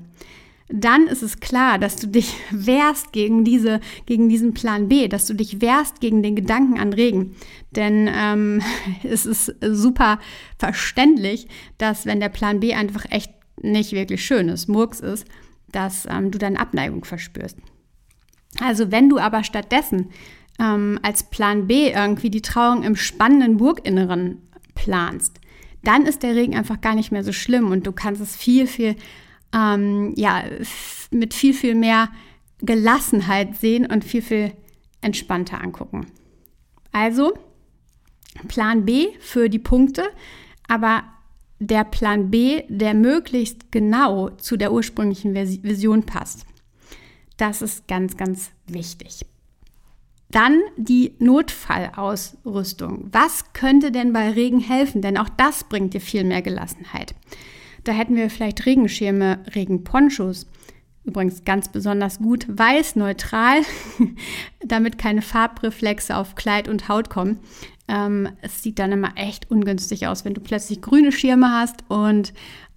dann 0.71 1.07
ist 1.07 1.21
es 1.21 1.39
klar, 1.39 1.77
dass 1.79 1.95
du 1.95 2.07
dich 2.07 2.33
wehrst 2.51 3.11
gegen, 3.11 3.43
diese, 3.43 3.79
gegen 4.05 4.29
diesen 4.29 4.53
Plan 4.53 4.87
B, 4.87 5.07
dass 5.07 5.27
du 5.27 5.33
dich 5.33 5.61
wehrst 5.61 5.99
gegen 5.99 6.23
den 6.23 6.35
Gedanken 6.35 6.79
an 6.79 6.93
Regen. 6.93 7.35
Denn 7.71 8.09
ähm, 8.13 8.61
es 9.03 9.25
ist 9.25 9.53
super 9.61 10.19
verständlich, 10.57 11.47
dass 11.77 12.05
wenn 12.05 12.19
der 12.19 12.29
Plan 12.29 12.59
B 12.59 12.73
einfach 12.73 13.05
echt 13.09 13.31
nicht 13.61 13.91
wirklich 13.91 14.25
schön 14.25 14.49
ist, 14.49 14.67
Murks 14.67 14.99
ist, 14.99 15.25
dass 15.71 16.05
ähm, 16.09 16.31
du 16.31 16.37
dann 16.37 16.57
Abneigung 16.57 17.05
verspürst. 17.05 17.57
Also 18.59 18.91
wenn 18.91 19.09
du 19.09 19.17
aber 19.17 19.43
stattdessen 19.43 20.09
ähm, 20.59 20.99
als 21.01 21.23
Plan 21.23 21.67
B 21.67 21.91
irgendwie 21.91 22.29
die 22.29 22.41
Trauung 22.41 22.83
im 22.83 22.95
spannenden 22.95 23.57
Burginneren 23.57 24.41
planst, 24.75 25.39
dann 25.83 26.05
ist 26.05 26.23
der 26.23 26.35
Regen 26.35 26.55
einfach 26.55 26.81
gar 26.81 26.95
nicht 26.95 27.11
mehr 27.11 27.23
so 27.23 27.31
schlimm 27.31 27.71
und 27.71 27.87
du 27.87 27.91
kannst 27.91 28.21
es 28.21 28.35
viel, 28.35 28.67
viel, 28.67 28.95
ähm, 29.53 30.13
ja, 30.15 30.43
mit 31.11 31.33
viel, 31.33 31.53
viel 31.53 31.75
mehr 31.75 32.09
Gelassenheit 32.59 33.57
sehen 33.57 33.85
und 33.85 34.03
viel, 34.03 34.21
viel 34.21 34.53
entspannter 35.01 35.61
angucken. 35.61 36.07
Also 36.91 37.33
Plan 38.47 38.85
B 38.85 39.07
für 39.19 39.49
die 39.49 39.59
Punkte, 39.59 40.03
aber 40.67 41.03
der 41.59 41.83
Plan 41.83 42.31
B, 42.31 42.63
der 42.69 42.93
möglichst 42.93 43.71
genau 43.71 44.29
zu 44.31 44.57
der 44.57 44.71
ursprünglichen 44.71 45.35
Vision 45.35 46.03
passt. 46.05 46.45
Das 47.37 47.61
ist 47.61 47.87
ganz, 47.87 48.17
ganz 48.17 48.51
wichtig. 48.67 49.25
Dann 50.29 50.61
die 50.77 51.15
Notfallausrüstung. 51.19 53.09
Was 53.11 53.53
könnte 53.53 53.91
denn 53.91 54.13
bei 54.13 54.29
Regen 54.29 54.59
helfen? 54.59 55.01
Denn 55.01 55.17
auch 55.17 55.29
das 55.29 55.65
bringt 55.65 55.93
dir 55.93 56.01
viel 56.01 56.23
mehr 56.23 56.41
Gelassenheit. 56.41 57.13
Da 57.83 57.91
hätten 57.93 58.15
wir 58.15 58.29
vielleicht 58.29 58.65
Regenschirme, 58.65 59.39
Regenponchos. 59.55 60.47
Übrigens 61.03 61.43
ganz 61.45 61.69
besonders 61.69 62.19
gut 62.19 62.45
weiß, 62.47 62.95
neutral, 62.95 63.61
damit 64.63 64.99
keine 64.99 65.23
Farbreflexe 65.23 66.15
auf 66.15 66.35
Kleid 66.35 66.67
und 66.67 66.89
Haut 66.89 67.09
kommen. 67.09 67.39
Ähm, 67.87 68.29
es 68.41 68.61
sieht 68.61 68.77
dann 68.77 68.91
immer 68.91 69.13
echt 69.15 69.49
ungünstig 69.49 70.05
aus, 70.05 70.25
wenn 70.25 70.35
du 70.35 70.41
plötzlich 70.41 70.79
grüne 70.81 71.11
Schirme 71.11 71.51
hast 71.51 71.83
und 71.87 72.33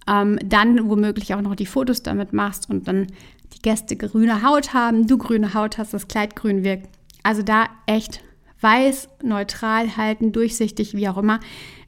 ähm, 0.07 0.39
dann 0.43 0.89
womöglich 0.89 1.35
auch 1.35 1.41
noch 1.41 1.55
die 1.55 1.67
Fotos 1.67 2.01
damit 2.01 2.33
machst 2.33 2.69
und 2.69 2.87
dann 2.87 3.07
die 3.53 3.61
Gäste 3.61 3.95
grüne 3.95 4.41
Haut 4.41 4.73
haben, 4.73 5.05
du 5.05 5.19
grüne 5.19 5.53
Haut 5.53 5.77
hast, 5.77 5.93
das 5.93 6.07
Kleid 6.07 6.35
grün 6.35 6.63
wirkt. 6.63 6.89
Also 7.21 7.43
da 7.43 7.67
echt 7.85 8.23
weiß, 8.61 9.09
neutral 9.23 9.97
halten, 9.97 10.31
durchsichtig, 10.31 10.95
wie 10.95 11.07
auch 11.09 11.17
immer. 11.17 11.39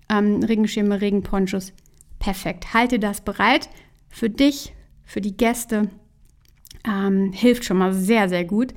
Ähm, 0.09 0.43
Regenschirme, 0.43 1.01
Regenponchos, 1.01 1.73
perfekt. 2.19 2.73
Halte 2.73 2.99
das 2.99 3.21
bereit 3.21 3.69
für 4.09 4.29
dich, 4.29 4.73
für 5.03 5.21
die 5.21 5.35
Gäste. 5.35 5.89
Ähm, 6.85 7.31
hilft 7.33 7.65
schon 7.65 7.77
mal 7.77 7.93
sehr, 7.93 8.29
sehr 8.29 8.45
gut. 8.45 8.73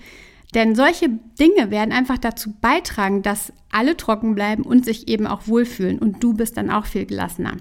Denn 0.55 0.75
solche 0.75 1.09
Dinge 1.09 1.71
werden 1.71 1.93
einfach 1.93 2.19
dazu 2.19 2.53
beitragen, 2.61 3.23
dass 3.23 3.53
alle 3.71 3.97
trocken 3.97 4.35
bleiben 4.35 4.65
und 4.65 4.85
sich 4.85 5.09
eben 5.09 5.27
auch 5.27 5.47
wohlfühlen. 5.47 5.99
Und 5.99 6.23
du 6.23 6.35
bist 6.35 6.57
dann 6.57 6.71
auch 6.71 6.87
viel 6.87 7.07
gelassener. 7.07 7.57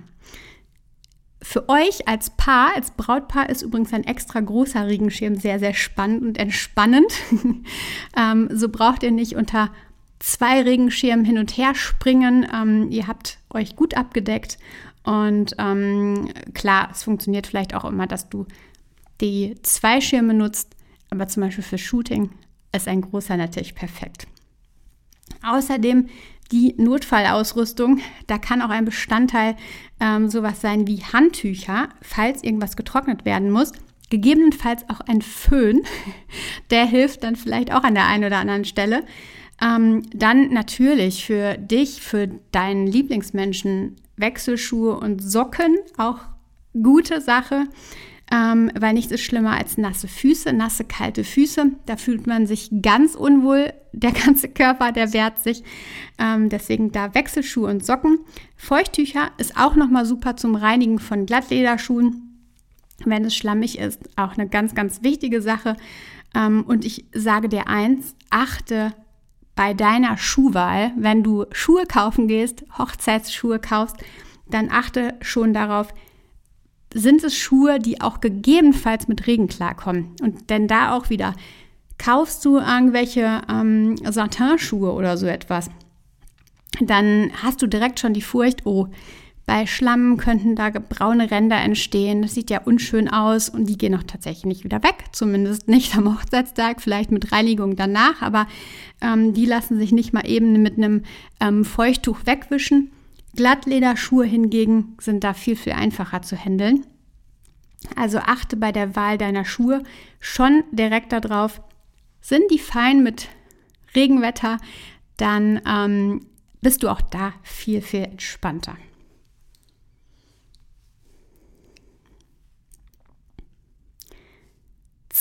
Für 1.42 1.70
euch 1.70 2.08
als 2.08 2.32
Paar, 2.32 2.76
als 2.76 2.92
Brautpaar 2.92 3.50
ist 3.50 3.62
übrigens 3.62 3.94
ein 3.94 4.04
extra 4.04 4.40
großer 4.40 4.88
Regenschirm 4.88 5.36
sehr, 5.36 5.60
sehr 5.60 5.74
spannend 5.74 6.24
und 6.24 6.38
entspannend. 6.38 7.12
ähm, 8.18 8.50
so 8.52 8.70
braucht 8.70 9.04
ihr 9.04 9.12
nicht 9.12 9.36
unter 9.36 9.72
zwei 10.20 10.62
Regenschirmen 10.62 11.24
hin 11.24 11.38
und 11.38 11.56
her 11.58 11.76
springen. 11.76 12.46
Ähm, 12.54 12.92
ihr 12.92 13.08
habt 13.08 13.38
euch 13.52 13.76
gut 13.76 13.96
abgedeckt 13.96 14.58
und 15.10 15.56
ähm, 15.58 16.30
klar, 16.54 16.90
es 16.92 17.02
funktioniert 17.02 17.48
vielleicht 17.48 17.74
auch 17.74 17.84
immer, 17.84 18.06
dass 18.06 18.30
du 18.30 18.46
die 19.22 19.56
zwei 19.64 20.02
Schirme 20.02 20.36
nutzt, 20.36 20.76
aber 21.10 21.28
zum 21.28 21.42
Beispiel 21.42 21.64
für 21.64 21.80
Shooting 21.80 22.30
ist 22.76 22.88
ein 22.88 23.02
großer 23.02 23.36
natürlich 23.36 23.74
perfekt. 23.74 24.28
Außerdem 25.42 26.10
die 26.52 26.76
Notfallausrüstung. 26.78 28.02
Da 28.28 28.38
kann 28.38 28.62
auch 28.62 28.70
ein 28.70 28.86
Bestandteil 28.86 29.56
ähm, 30.00 30.30
sowas 30.30 30.62
sein 30.62 30.86
wie 30.86 31.04
Handtücher, 31.04 31.90
falls 32.04 32.44
irgendwas 32.44 32.76
getrocknet 32.76 33.26
werden 33.26 33.50
muss. 33.50 33.72
Gegebenenfalls 34.12 34.88
auch 34.90 35.00
ein 35.02 35.24
Föhn, 35.24 35.82
der 36.70 36.86
hilft 36.86 37.24
dann 37.24 37.36
vielleicht 37.36 37.74
auch 37.74 37.84
an 37.84 37.96
der 37.96 38.06
einen 38.06 38.26
oder 38.26 38.38
anderen 38.38 38.66
Stelle. 38.66 39.04
Ähm, 39.60 40.04
dann 40.14 40.54
natürlich 40.54 41.26
für 41.26 41.58
dich, 41.58 42.00
für 42.00 42.28
deinen 42.52 42.86
Lieblingsmenschen 42.86 43.96
Wechselschuhe 44.20 44.98
und 44.98 45.22
Socken, 45.22 45.78
auch 45.98 46.20
gute 46.74 47.22
Sache 47.22 47.68
ähm, 48.32 48.72
weil 48.80 48.94
nichts 48.94 49.12
ist 49.12 49.24
schlimmer 49.24 49.58
als 49.58 49.78
nasse 49.78 50.08
Füße, 50.08 50.54
nasse, 50.54 50.84
kalte 50.84 51.24
Füße. 51.24 51.72
Da 51.86 51.98
fühlt 51.98 52.28
man 52.28 52.46
sich 52.46 52.70
ganz 52.82 53.16
unwohl, 53.16 53.74
der 53.92 54.12
ganze 54.26 54.50
Körper, 54.50 54.92
der 54.92 55.14
wehrt 55.14 55.40
sich. 55.40 55.64
Ähm, 56.20 56.50
deswegen 56.50 56.92
da 56.92 57.16
Wechselschuhe 57.16 57.70
und 57.70 57.86
Socken. 57.86 58.20
Feuchttücher 58.56 59.32
ist 59.38 59.58
auch 59.58 59.76
nochmal 59.76 60.06
super 60.06 60.36
zum 60.36 60.56
Reinigen 60.56 61.00
von 61.00 61.26
Glattlederschuhen, 61.26 62.40
wenn 63.04 63.26
es 63.26 63.36
schlammig 63.36 63.80
ist. 63.80 64.02
Auch 64.16 64.38
eine 64.38 64.48
ganz, 64.48 64.76
ganz 64.76 65.02
wichtige 65.02 65.42
Sache. 65.42 65.76
Ähm, 66.36 66.64
und 66.68 66.86
ich 66.86 67.06
sage 67.14 67.50
dir 67.50 67.68
eins, 67.68 68.16
achte 68.30 68.94
bei 69.60 69.74
deiner 69.74 70.16
Schuhwahl, 70.16 70.94
wenn 70.96 71.22
du 71.22 71.46
Schuhe 71.52 71.86
kaufen 71.86 72.30
gehst, 72.30 72.64
Hochzeitsschuhe 72.78 73.60
kaufst, 73.60 73.98
dann 74.50 74.72
achte 74.72 75.16
schon 75.20 75.54
darauf, 75.54 75.94
sind 76.94 77.26
es 77.26 77.36
Schuhe, 77.36 77.78
die 77.78 78.00
auch 78.00 78.22
gegebenenfalls 78.22 79.10
mit 79.10 79.28
Regen 79.28 79.50
klarkommen. 79.50 80.16
Und 80.22 80.50
denn 80.50 80.70
da 80.70 80.96
auch 80.96 81.10
wieder, 81.10 81.34
kaufst 81.98 82.46
du 82.46 82.56
irgendwelche 82.56 83.42
ähm, 83.50 83.98
Satinschuhe 83.98 84.94
oder 84.94 85.18
so 85.18 85.26
etwas, 85.26 85.70
dann 86.80 87.30
hast 87.44 87.62
du 87.62 87.68
direkt 87.68 88.00
schon 88.00 88.14
die 88.14 88.22
Furcht, 88.22 88.66
oh, 88.66 88.88
bei 89.50 89.66
Schlamm 89.66 90.18
könnten 90.18 90.56
da 90.56 90.70
braune 90.70 91.32
Ränder 91.32 91.58
entstehen. 91.58 92.22
Das 92.22 92.36
sieht 92.36 92.52
ja 92.52 92.62
unschön 92.62 93.10
aus 93.10 93.50
und 93.50 93.66
die 93.66 93.80
gehen 93.80 93.96
auch 93.96 94.04
tatsächlich 94.04 94.46
nicht 94.46 94.64
wieder 94.64 94.84
weg. 94.84 95.06
Zumindest 95.12 95.68
nicht 95.68 95.98
am 95.98 96.06
Hochzeitstag, 96.20 96.84
vielleicht 96.84 97.10
mit 97.10 97.32
Reinigung 97.32 97.76
danach, 97.76 98.22
aber 98.22 98.46
ähm, 99.02 99.34
die 99.34 99.48
lassen 99.48 99.80
sich 99.80 99.92
nicht 99.92 100.14
mal 100.14 100.30
eben 100.30 100.62
mit 100.62 100.78
einem 100.78 101.02
ähm, 101.40 101.66
Feuchttuch 101.66 102.20
wegwischen. 102.26 102.92
Glattlederschuhe 103.36 104.24
hingegen 104.24 104.96
sind 105.02 105.24
da 105.24 105.34
viel, 105.34 105.56
viel 105.56 105.74
einfacher 105.74 106.22
zu 106.22 106.38
handeln. 106.38 106.86
Also 107.96 108.20
achte 108.20 108.56
bei 108.56 108.72
der 108.72 108.96
Wahl 108.96 109.18
deiner 109.18 109.46
Schuhe 109.46 109.82
schon 110.20 110.64
direkt 110.72 111.12
darauf, 111.12 111.60
sind 112.22 112.44
die 112.52 112.60
fein 112.60 113.02
mit 113.02 113.30
Regenwetter, 113.96 114.58
dann 115.18 115.60
ähm, 115.68 116.28
bist 116.62 116.84
du 116.84 116.90
auch 116.90 117.02
da 117.02 117.34
viel, 117.42 117.82
viel 117.82 118.04
entspannter. 118.04 118.78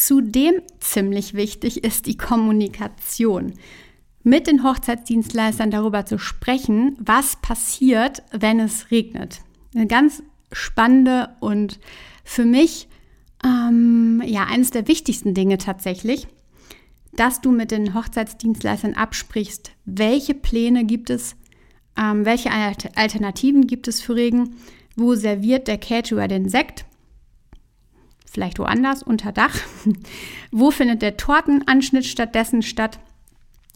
Zudem 0.09 0.63
ziemlich 0.81 1.35
wichtig 1.35 1.85
ist 1.85 2.07
die 2.07 2.17
Kommunikation. 2.17 3.53
Mit 4.23 4.47
den 4.47 4.65
Hochzeitsdienstleistern 4.65 5.71
darüber 5.71 6.07
zu 6.07 6.17
sprechen, 6.17 6.97
was 6.99 7.37
passiert, 7.43 8.23
wenn 8.33 8.59
es 8.59 8.91
regnet. 8.91 9.43
Eine 9.75 9.87
ganz 9.87 10.23
spannende 10.51 11.37
und 11.41 11.79
für 12.25 12.47
mich 12.47 12.89
ähm, 13.45 14.23
ja 14.25 14.45
eines 14.45 14.71
der 14.71 14.89
wichtigsten 14.89 15.35
Dinge 15.35 15.59
tatsächlich, 15.59 16.27
dass 17.13 17.43
du 17.43 17.51
mit 17.51 17.71
den 17.71 17.93
Hochzeitsdienstleistern 17.93 18.95
absprichst, 18.95 19.73
welche 19.85 20.33
Pläne 20.33 20.87
gibt 20.87 21.11
es, 21.11 21.37
ähm, 21.99 22.25
welche 22.25 22.51
Alternativen 22.51 23.67
gibt 23.67 23.89
es 23.89 24.01
für 24.01 24.15
Regen, 24.15 24.57
wo 24.97 25.15
serviert 25.15 25.69
der 25.69 25.77
Caterer 25.77 26.29
den 26.29 26.49
Sekt 26.49 26.87
vielleicht 28.31 28.59
woanders 28.59 29.03
unter 29.03 29.33
Dach. 29.33 29.57
Wo 30.51 30.71
findet 30.71 31.03
der 31.03 31.17
Tortenanschnitt 31.17 32.07
stattdessen 32.07 32.63
statt? 32.63 32.99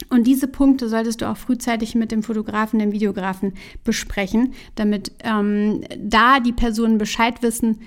Und 0.09 0.27
diese 0.27 0.49
Punkte 0.49 0.89
solltest 0.89 1.21
du 1.21 1.31
auch 1.31 1.37
frühzeitig 1.37 1.95
mit 1.95 2.11
dem 2.13 2.23
Fotografen, 2.23 2.79
dem 2.79 2.93
Videografen 2.93 3.55
besprechen, 3.85 4.55
damit 4.75 5.13
ähm, 5.23 5.83
da 5.97 6.41
die 6.41 6.53
Personen 6.53 6.99
Bescheid 6.99 7.43
wissen, 7.43 7.81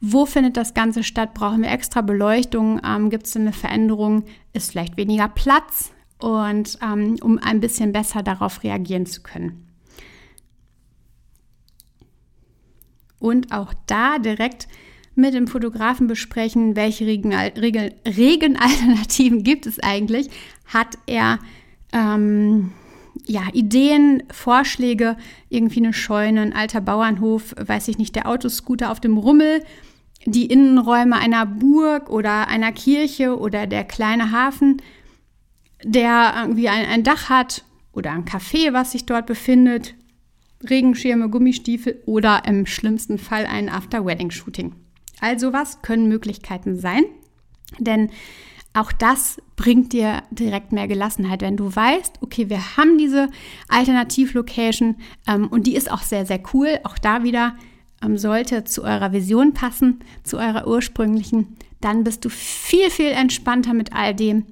wo 0.00 0.26
findet 0.26 0.56
das 0.56 0.74
Ganze 0.74 1.02
statt? 1.02 1.32
Brauchen 1.32 1.62
wir 1.62 1.70
extra 1.70 2.02
Beleuchtung? 2.02 2.80
Ähm, 2.84 3.08
Gibt 3.08 3.26
es 3.26 3.36
eine 3.36 3.52
Veränderung? 3.52 4.24
Ist 4.52 4.72
vielleicht 4.72 4.96
weniger 4.96 5.28
Platz? 5.28 5.92
Und 6.18 6.78
ähm, 6.82 7.16
um 7.22 7.38
ein 7.38 7.60
bisschen 7.60 7.92
besser 7.92 8.22
darauf 8.22 8.62
reagieren 8.62 9.06
zu 9.06 9.22
können. 9.22 9.66
Und 13.18 13.52
auch 13.52 13.72
da 13.86 14.18
direkt 14.18 14.68
mit 15.14 15.34
dem 15.34 15.46
Fotografen 15.46 16.06
besprechen, 16.06 16.76
welche 16.76 17.06
Regenalternativen 17.06 19.42
gibt 19.44 19.66
es 19.66 19.78
eigentlich. 19.80 20.28
Hat 20.66 20.98
er 21.06 21.38
ähm, 21.92 22.72
ja, 23.26 23.42
Ideen, 23.52 24.24
Vorschläge, 24.30 25.16
irgendwie 25.48 25.80
eine 25.80 25.92
Scheune, 25.92 26.42
ein 26.42 26.52
alter 26.52 26.80
Bauernhof, 26.80 27.54
weiß 27.58 27.88
ich 27.88 27.98
nicht, 27.98 28.16
der 28.16 28.28
Autoscooter 28.28 28.90
auf 28.90 29.00
dem 29.00 29.16
Rummel, 29.16 29.62
die 30.26 30.46
Innenräume 30.46 31.16
einer 31.16 31.46
Burg 31.46 32.10
oder 32.10 32.48
einer 32.48 32.72
Kirche 32.72 33.38
oder 33.38 33.66
der 33.66 33.84
kleine 33.84 34.32
Hafen, 34.32 34.82
der 35.84 36.34
irgendwie 36.40 36.68
ein, 36.68 36.86
ein 36.86 37.04
Dach 37.04 37.28
hat 37.28 37.64
oder 37.92 38.12
ein 38.12 38.24
Café, 38.24 38.72
was 38.72 38.92
sich 38.92 39.06
dort 39.06 39.26
befindet, 39.26 39.94
Regenschirme, 40.68 41.28
Gummistiefel 41.28 42.02
oder 42.06 42.42
im 42.46 42.66
schlimmsten 42.66 43.18
Fall 43.18 43.46
ein 43.46 43.68
After-Wedding-Shooting. 43.68 44.74
Also 45.20 45.52
was 45.52 45.82
können 45.82 46.08
Möglichkeiten 46.08 46.78
sein? 46.78 47.04
Denn 47.78 48.10
auch 48.72 48.90
das 48.90 49.40
bringt 49.54 49.92
dir 49.92 50.24
direkt 50.30 50.72
mehr 50.72 50.88
Gelassenheit, 50.88 51.42
wenn 51.42 51.56
du 51.56 51.74
weißt, 51.74 52.18
okay, 52.22 52.50
wir 52.50 52.76
haben 52.76 52.98
diese 52.98 53.28
Alternativlocation 53.68 54.96
ähm, 55.28 55.46
und 55.46 55.66
die 55.68 55.76
ist 55.76 55.90
auch 55.90 56.02
sehr, 56.02 56.26
sehr 56.26 56.40
cool. 56.52 56.80
Auch 56.82 56.98
da 56.98 57.22
wieder 57.22 57.54
ähm, 58.02 58.18
sollte 58.18 58.64
zu 58.64 58.82
eurer 58.82 59.12
Vision 59.12 59.54
passen, 59.54 60.00
zu 60.24 60.38
eurer 60.38 60.66
ursprünglichen. 60.66 61.56
Dann 61.80 62.02
bist 62.02 62.24
du 62.24 62.28
viel, 62.28 62.90
viel 62.90 63.12
entspannter 63.12 63.74
mit 63.74 63.92
all 63.92 64.12
dem 64.12 64.44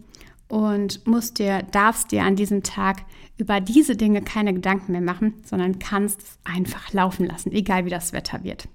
und 0.48 1.04
musst 1.06 1.38
dir, 1.38 1.62
darfst 1.72 2.12
dir 2.12 2.22
an 2.22 2.36
diesem 2.36 2.62
Tag 2.62 3.04
über 3.38 3.60
diese 3.60 3.96
Dinge 3.96 4.22
keine 4.22 4.54
Gedanken 4.54 4.92
mehr 4.92 5.00
machen, 5.00 5.34
sondern 5.44 5.80
kannst 5.80 6.20
es 6.20 6.38
einfach 6.44 6.92
laufen 6.92 7.26
lassen, 7.26 7.50
egal 7.50 7.86
wie 7.86 7.90
das 7.90 8.12
Wetter 8.12 8.44
wird. 8.44 8.68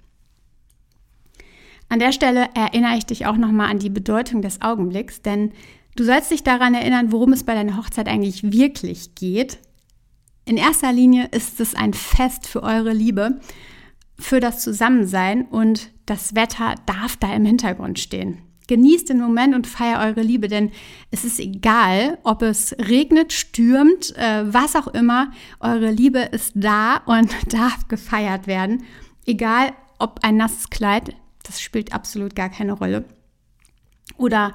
An 1.89 1.99
der 1.99 2.11
Stelle 2.11 2.49
erinnere 2.53 2.97
ich 2.97 3.05
dich 3.05 3.25
auch 3.25 3.37
nochmal 3.37 3.71
an 3.71 3.79
die 3.79 3.89
Bedeutung 3.89 4.41
des 4.41 4.61
Augenblicks, 4.61 5.21
denn 5.21 5.51
du 5.95 6.03
sollst 6.03 6.31
dich 6.31 6.43
daran 6.43 6.73
erinnern, 6.73 7.11
worum 7.11 7.31
es 7.31 7.43
bei 7.43 7.53
deiner 7.53 7.77
Hochzeit 7.77 8.07
eigentlich 8.07 8.51
wirklich 8.51 9.15
geht. 9.15 9.59
In 10.45 10.57
erster 10.57 10.91
Linie 10.91 11.29
ist 11.31 11.59
es 11.59 11.75
ein 11.75 11.93
Fest 11.93 12.47
für 12.47 12.63
eure 12.63 12.93
Liebe, 12.93 13.39
für 14.19 14.39
das 14.39 14.61
Zusammensein 14.61 15.45
und 15.45 15.91
das 16.05 16.35
Wetter 16.35 16.75
darf 16.85 17.17
da 17.17 17.33
im 17.33 17.45
Hintergrund 17.45 17.99
stehen. 17.99 18.41
Genießt 18.67 19.09
den 19.09 19.19
Moment 19.19 19.55
und 19.55 19.65
feier 19.65 20.05
eure 20.05 20.21
Liebe, 20.21 20.49
denn 20.49 20.71
es 21.09 21.23
ist 21.23 21.39
egal, 21.39 22.17
ob 22.23 22.41
es 22.41 22.75
regnet, 22.77 23.31
stürmt, 23.31 24.13
äh, 24.17 24.43
was 24.53 24.75
auch 24.75 24.87
immer, 24.87 25.31
eure 25.61 25.89
Liebe 25.91 26.19
ist 26.19 26.51
da 26.55 26.97
und 27.05 27.29
darf 27.53 27.87
gefeiert 27.87 28.45
werden. 28.45 28.83
Egal, 29.25 29.71
ob 29.99 30.19
ein 30.23 30.35
nasses 30.35 30.69
Kleid 30.69 31.15
das 31.47 31.61
spielt 31.61 31.93
absolut 31.93 32.35
gar 32.35 32.49
keine 32.49 32.73
Rolle. 32.73 33.05
Oder 34.17 34.53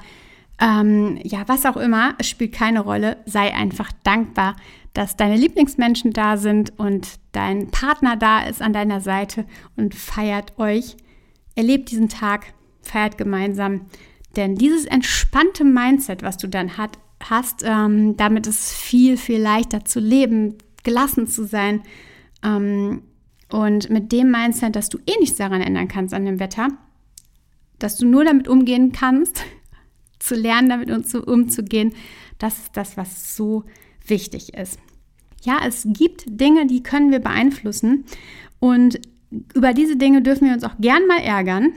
ähm, 0.61 1.19
ja, 1.25 1.43
was 1.49 1.67
auch 1.67 1.77
immer, 1.77 2.15
es 2.19 2.29
spielt 2.29 2.53
keine 2.53 2.81
Rolle. 2.81 3.17
Sei 3.27 3.53
einfach 3.53 3.91
dankbar, 4.05 4.57
dass 4.95 5.17
deine 5.17 5.37
Lieblingsmenschen 5.37 6.13
da 6.13 6.37
sind 6.37 6.79
und 6.79 7.19
dein 7.33 7.71
Partner 7.71 8.17
da 8.17 8.45
ist 8.45 8.61
an 8.63 8.73
deiner 8.73 9.01
Seite 9.01 9.47
und 9.77 9.95
feiert 9.95 10.59
euch. 10.59 10.97
Erlebt 11.55 11.91
diesen 11.91 12.09
Tag, 12.09 12.55
feiert 12.83 13.19
gemeinsam. 13.19 13.87
Denn 14.37 14.55
dieses 14.55 14.85
entspannte 14.85 15.65
Mindset, 15.65 16.23
was 16.23 16.37
du 16.37 16.47
dann 16.47 16.77
hat, 16.77 16.99
hast, 17.29 17.63
ähm, 17.65 18.17
damit 18.17 18.47
ist 18.47 18.61
es 18.61 18.73
viel, 18.73 19.17
viel 19.17 19.41
leichter 19.41 19.85
zu 19.85 20.01
leben, 20.01 20.59
gelassen 20.83 21.27
zu 21.27 21.45
sein. 21.45 21.83
Ähm, 22.43 23.03
und 23.53 23.91
mit 23.91 24.13
dem 24.13 24.31
Mindset, 24.31 24.75
dass 24.75 24.89
du 24.89 24.99
eh 25.07 25.19
nichts 25.21 25.37
daran 25.37 25.61
ändern 25.61 25.87
kannst 25.87 26.15
an 26.15 26.25
dem 26.25 26.41
Wetter, 26.41 26.69
dass 27.79 27.99
du 27.99 28.07
nur 28.07 28.25
damit 28.25 28.49
umgehen 28.49 28.93
kannst, 28.93 29.45
zu 30.19 30.35
lernen, 30.35 30.71
damit 30.71 30.91
umzugehen, 31.15 31.93
das 32.39 32.59
ist 32.59 32.77
das, 32.77 32.97
was 32.97 33.37
so 33.37 33.65
wichtig 34.07 34.55
ist. 34.55 34.79
Ja, 35.43 35.59
es 35.67 35.87
gibt 35.87 36.25
Dinge, 36.27 36.67
die 36.67 36.83
können 36.83 37.11
wir 37.11 37.19
beeinflussen 37.19 38.05
und 38.59 39.01
über 39.55 39.75
diese 39.75 39.97
Dinge 39.97 40.23
dürfen 40.23 40.47
wir 40.47 40.55
uns 40.55 40.65
auch 40.65 40.79
gern 40.79 41.07
mal 41.07 41.21
ärgern. 41.21 41.73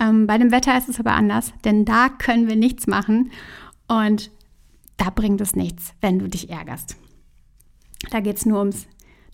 Ähm, 0.00 0.26
bei 0.26 0.38
dem 0.38 0.52
Wetter 0.52 0.76
ist 0.78 0.88
es 0.88 1.00
aber 1.00 1.12
anders, 1.12 1.52
denn 1.64 1.84
da 1.84 2.08
können 2.08 2.48
wir 2.48 2.56
nichts 2.56 2.86
machen 2.86 3.30
und 3.88 4.30
da 4.96 5.10
bringt 5.10 5.40
es 5.42 5.54
nichts, 5.54 5.92
wenn 6.00 6.18
du 6.18 6.28
dich 6.28 6.48
ärgerst. 6.48 6.96
Da 8.10 8.20
geht 8.20 8.36
es 8.36 8.46
nur 8.46 8.60
ums 8.60 8.86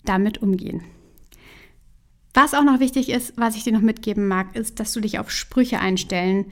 damit 0.03 0.41
umgehen. 0.41 0.81
Was 2.33 2.53
auch 2.53 2.63
noch 2.63 2.79
wichtig 2.79 3.09
ist, 3.09 3.33
was 3.35 3.55
ich 3.55 3.63
dir 3.63 3.73
noch 3.73 3.81
mitgeben 3.81 4.27
mag, 4.27 4.55
ist, 4.55 4.79
dass 4.79 4.93
du 4.93 5.01
dich 5.01 5.19
auf 5.19 5.31
Sprüche 5.31 5.79
einstellen 5.79 6.45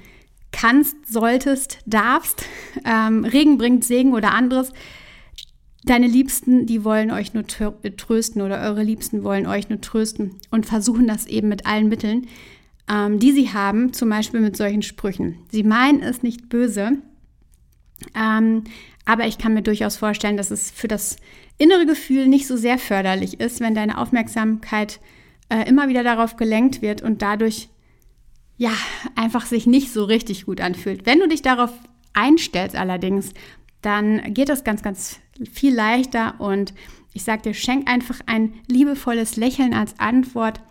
kannst, 0.52 0.96
solltest, 1.08 1.80
darfst. 1.86 2.46
Ähm, 2.86 3.26
Regen 3.26 3.58
bringt 3.58 3.84
Segen 3.84 4.14
oder 4.14 4.32
anderes. 4.32 4.72
Deine 5.84 6.08
Liebsten, 6.08 6.66
die 6.66 6.84
wollen 6.84 7.12
euch 7.12 7.34
nur 7.34 7.46
trösten 7.46 8.42
oder 8.42 8.62
eure 8.62 8.84
Liebsten 8.84 9.24
wollen 9.24 9.48
euch 9.48 9.70
nur 9.70 9.82
trösten 9.82 10.36
und 10.50 10.66
versuchen 10.66 11.08
das 11.08 11.26
eben 11.26 11.50
mit 11.50 11.66
allen 11.66 11.90
Mitteln, 11.90 12.28
ähm, 12.90 13.20
die 13.20 13.32
sie 13.32 13.52
haben, 13.52 13.92
zum 13.92 14.10
Beispiel 14.10 14.40
mit 14.40 14.56
solchen 14.56 14.82
Sprüchen. 14.82 15.40
Sie 15.52 15.64
meinen 15.64 16.02
es 16.02 16.24
nicht 16.24 16.48
böse, 16.48 17.00
ähm, 18.16 18.64
aber 19.04 19.28
ich 19.28 19.38
kann 19.38 19.54
mir 19.54 19.64
durchaus 19.64 19.98
vorstellen, 19.98 20.38
dass 20.38 20.52
es 20.52 20.72
für 20.72 20.88
das 20.88 21.18
innere 21.58 21.86
Gefühl 21.86 22.28
nicht 22.28 22.48
so 22.48 22.56
sehr 22.56 22.78
förderlich 22.78 23.40
ist, 23.40 23.60
wenn 23.60 23.76
deine 23.76 23.98
Aufmerksamkeit 23.98 25.00
äh, 25.50 25.68
immer 25.68 25.90
wieder 25.90 26.04
darauf 26.04 26.36
gelenkt 26.36 26.82
wird 26.82 27.02
und 27.02 27.22
dadurch 27.22 27.70
ja 28.58 28.72
einfach 29.16 29.46
sich 29.46 29.68
nicht 29.68 29.92
so 29.92 30.04
richtig 30.04 30.46
gut 30.46 30.62
anfühlt. 30.62 31.06
Wenn 31.06 31.20
du 31.20 31.28
dich 31.28 31.42
darauf 31.42 31.72
einstellst 32.14 32.76
allerdings, 32.76 33.34
dann 33.82 34.34
geht 34.34 34.50
das 34.50 34.64
ganz, 34.64 34.82
ganz 34.84 35.20
viel 35.52 35.74
leichter 35.74 36.40
und 36.40 36.74
ich 37.14 37.24
sage 37.24 37.42
dir, 37.42 37.54
schenk 37.54 37.90
einfach 37.90 38.20
ein 38.26 38.54
liebevolles 38.68 39.36
Lächeln 39.38 39.74
als 39.74 40.00
Antwort, 40.00 40.62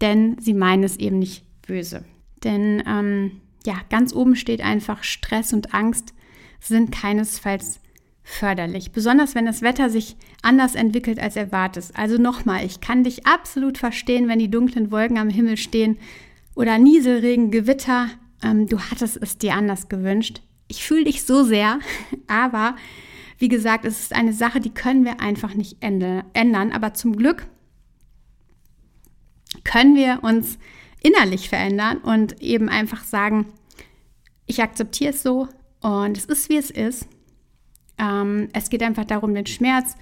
denn 0.00 0.36
sie 0.40 0.54
meinen 0.54 0.84
es 0.84 0.96
eben 0.96 1.18
nicht 1.18 1.44
böse. 1.62 2.04
Denn 2.44 2.82
ähm, 2.86 3.40
ja, 3.64 3.74
ganz 3.90 4.12
oben 4.12 4.36
steht 4.36 4.60
einfach, 4.60 5.02
Stress 5.04 5.52
und 5.52 5.74
Angst 5.74 6.14
sind 6.60 6.92
keinesfalls 6.92 7.80
förderlich. 8.28 8.92
Besonders 8.92 9.34
wenn 9.34 9.46
das 9.46 9.62
Wetter 9.62 9.88
sich 9.88 10.16
anders 10.42 10.74
entwickelt 10.74 11.18
als 11.18 11.34
erwartet. 11.34 11.86
Also 11.94 12.18
nochmal, 12.18 12.64
ich 12.64 12.80
kann 12.80 13.02
dich 13.02 13.26
absolut 13.26 13.78
verstehen, 13.78 14.28
wenn 14.28 14.38
die 14.38 14.50
dunklen 14.50 14.90
Wolken 14.90 15.18
am 15.18 15.30
Himmel 15.30 15.56
stehen 15.56 15.98
oder 16.54 16.78
Nieselregen, 16.78 17.50
Gewitter. 17.50 18.08
Ähm, 18.42 18.66
du 18.68 18.78
hattest 18.78 19.18
es 19.20 19.38
dir 19.38 19.54
anders 19.54 19.88
gewünscht. 19.88 20.42
Ich 20.68 20.84
fühle 20.84 21.04
dich 21.04 21.24
so 21.24 21.42
sehr, 21.42 21.80
aber 22.26 22.76
wie 23.38 23.48
gesagt, 23.48 23.84
es 23.84 24.00
ist 24.00 24.14
eine 24.14 24.32
Sache, 24.32 24.60
die 24.60 24.74
können 24.74 25.04
wir 25.04 25.20
einfach 25.20 25.54
nicht 25.54 25.78
ändern. 25.80 26.72
Aber 26.72 26.92
zum 26.92 27.16
Glück 27.16 27.46
können 29.64 29.94
wir 29.96 30.18
uns 30.22 30.58
innerlich 31.00 31.48
verändern 31.48 31.98
und 31.98 32.42
eben 32.42 32.68
einfach 32.68 33.04
sagen, 33.04 33.46
ich 34.46 34.62
akzeptiere 34.62 35.10
es 35.10 35.22
so 35.22 35.48
und 35.80 36.18
es 36.18 36.24
ist, 36.26 36.48
wie 36.50 36.56
es 36.56 36.70
ist. 36.70 37.06
Ähm, 37.98 38.48
es 38.52 38.70
geht 38.70 38.82
einfach 38.82 39.04
darum, 39.04 39.34
den 39.34 39.46
Schmerz 39.46 39.96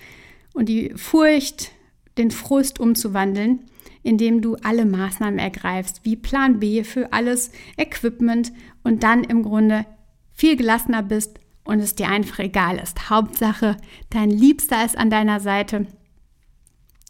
und 0.55 0.69
die 0.69 0.93
Furcht, 0.97 1.73
den 2.19 2.31
Frust 2.31 2.81
umzuwandeln, 2.81 3.61
indem 4.03 4.41
du 4.41 4.57
alle 4.63 4.87
Maßnahmen 4.87 5.39
ergreifst, 5.39 6.01
wie 6.05 6.17
Plan 6.17 6.61
B 6.61 6.85
für 6.85 7.13
alles 7.13 7.51
Equipment 7.77 8.53
und 8.83 9.03
dann 9.03 9.25
im 9.25 9.43
Grunde 9.43 9.85
viel 10.33 10.57
gelassener 10.57 11.03
bist 11.03 11.41
und 11.65 11.81
es 11.81 11.95
dir 11.95 12.09
einfach 12.09 12.39
egal 12.39 12.79
ist. 12.79 13.11
Hauptsache, 13.11 13.77
dein 14.11 14.31
Liebster 14.31 14.85
ist 14.85 14.97
an 14.97 15.11
deiner 15.11 15.41
Seite. 15.41 15.87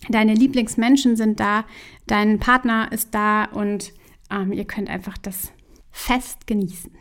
Deine 0.08 0.34
Lieblingsmenschen 0.34 1.16
sind 1.16 1.40
da, 1.40 1.64
dein 2.06 2.38
Partner 2.38 2.90
ist 2.92 3.14
da 3.14 3.44
und 3.44 3.92
ähm, 4.30 4.52
ihr 4.52 4.64
könnt 4.64 4.88
einfach 4.88 5.18
das 5.18 5.52
Fest 5.90 6.46
genießen. 6.46 6.92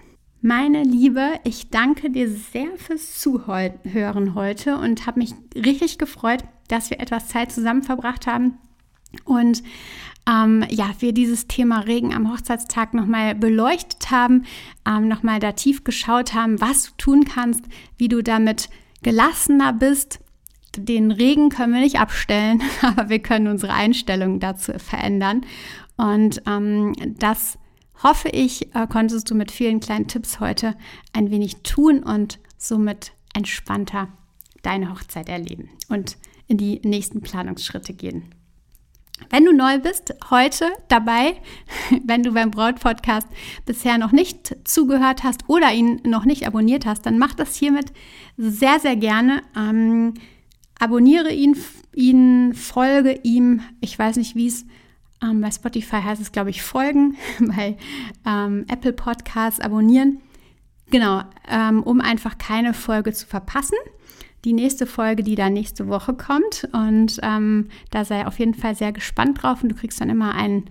Meine 0.48 0.84
Liebe, 0.84 1.40
ich 1.44 1.72
danke 1.72 2.12
dir 2.12 2.30
sehr 2.30 2.78
fürs 2.78 3.20
Zuhören 3.20 4.36
heute 4.36 4.78
und 4.78 5.08
habe 5.08 5.22
mich 5.22 5.34
richtig 5.56 5.98
gefreut, 5.98 6.44
dass 6.68 6.92
wir 6.92 7.00
etwas 7.00 7.30
Zeit 7.30 7.52
zusammen 7.52 7.82
verbracht 7.82 8.28
haben 8.28 8.60
und 9.24 9.64
ähm, 10.30 10.64
ja, 10.70 10.92
wir 11.00 11.14
dieses 11.14 11.48
Thema 11.48 11.80
Regen 11.80 12.14
am 12.14 12.32
Hochzeitstag 12.32 12.94
nochmal 12.94 13.34
beleuchtet 13.34 14.12
haben, 14.12 14.44
ähm, 14.88 15.08
nochmal 15.08 15.40
da 15.40 15.54
tief 15.54 15.84
geschaut 15.84 16.36
haben, 16.36 16.62
was 16.62 16.84
du 16.84 16.92
tun 17.00 17.26
kannst, 17.26 17.64
wie 17.98 18.08
du 18.08 18.22
damit 18.22 18.70
gelassener 19.02 19.74
bist. 19.74 20.20
Den 20.78 21.10
Regen 21.10 21.50
können 21.50 21.74
wir 21.74 21.82
nicht 21.82 22.00
abstellen, 22.00 22.62
aber 22.84 23.10
wir 23.10 23.18
können 23.18 23.48
unsere 23.48 23.74
Einstellung 23.74 24.40
dazu 24.40 24.74
verändern. 24.78 25.44
Und 25.98 26.44
ähm, 26.46 26.94
das 27.18 27.58
hoffe 28.04 28.30
ich, 28.30 28.74
äh, 28.76 28.88
konntest 28.88 29.30
du 29.30 29.36
mit 29.36 29.52
vielen 29.52 29.80
kleinen 29.80 30.08
Tipps 30.08 30.40
heute 30.40 30.76
ein 31.14 31.32
wenig 31.32 31.58
tun 31.64 32.04
und 32.04 32.40
somit 32.58 33.14
entspannter 33.34 34.10
deine 34.62 34.92
Hochzeit 34.92 35.30
erleben 35.30 35.70
und 35.90 36.18
in 36.48 36.58
die 36.58 36.82
nächsten 36.84 37.22
Planungsschritte 37.22 37.94
gehen. 37.94 38.34
Wenn 39.30 39.46
du 39.46 39.54
neu 39.54 39.80
bist, 39.80 40.14
heute 40.30 40.70
dabei, 40.90 41.38
wenn 42.04 42.24
du 42.24 42.34
beim 42.34 42.52
Braut-Podcast 42.52 43.28
bisher 43.66 43.98
noch 43.98 44.12
nicht 44.12 44.56
zugehört 44.66 45.24
hast 45.24 45.48
oder 45.48 45.72
ihn 45.72 46.02
noch 46.06 46.26
nicht 46.26 46.46
abonniert 46.46 46.86
hast, 46.86 47.06
dann 47.06 47.18
mach 47.18 47.34
das 47.34 47.56
hiermit 47.56 47.94
sehr, 48.38 48.80
sehr 48.80 48.98
gerne. 48.98 49.42
Ähm, 49.56 50.16
abonniere 50.80 51.32
ihn, 51.32 51.56
ihn, 51.94 52.54
folge 52.54 53.20
ihm. 53.24 53.62
Ich 53.80 53.98
weiß 53.98 54.18
nicht, 54.18 54.36
wie 54.36 54.48
es 54.48 54.66
ähm, 55.22 55.42
bei 55.42 55.52
Spotify 55.52 56.02
heißt 56.02 56.22
es, 56.22 56.32
glaube 56.32 56.50
ich, 56.50 56.62
folgen, 56.62 57.16
bei 57.40 57.78
ähm, 58.26 58.66
Apple 58.68 58.94
Podcasts 58.94 59.60
abonnieren. 59.60 60.22
Genau, 60.92 61.24
ähm, 61.50 61.82
um 61.84 62.02
einfach 62.02 62.38
keine 62.38 62.74
Folge 62.74 63.12
zu 63.14 63.26
verpassen. 63.26 63.78
Die 64.44 64.54
nächste 64.54 64.86
Folge, 64.86 65.24
die 65.24 65.36
dann 65.36 65.54
nächste 65.54 65.88
Woche 65.88 66.14
kommt. 66.14 66.70
Und 66.72 67.20
ähm, 67.24 67.70
da 67.90 68.06
sei 68.06 68.28
auf 68.28 68.38
jeden 68.38 68.54
Fall 68.54 68.76
sehr 68.76 68.92
gespannt 68.92 69.42
drauf. 69.42 69.64
Und 69.64 69.70
du 69.70 69.76
kriegst 69.76 70.00
dann 70.00 70.10
immer 70.10 70.36
ein 70.36 70.66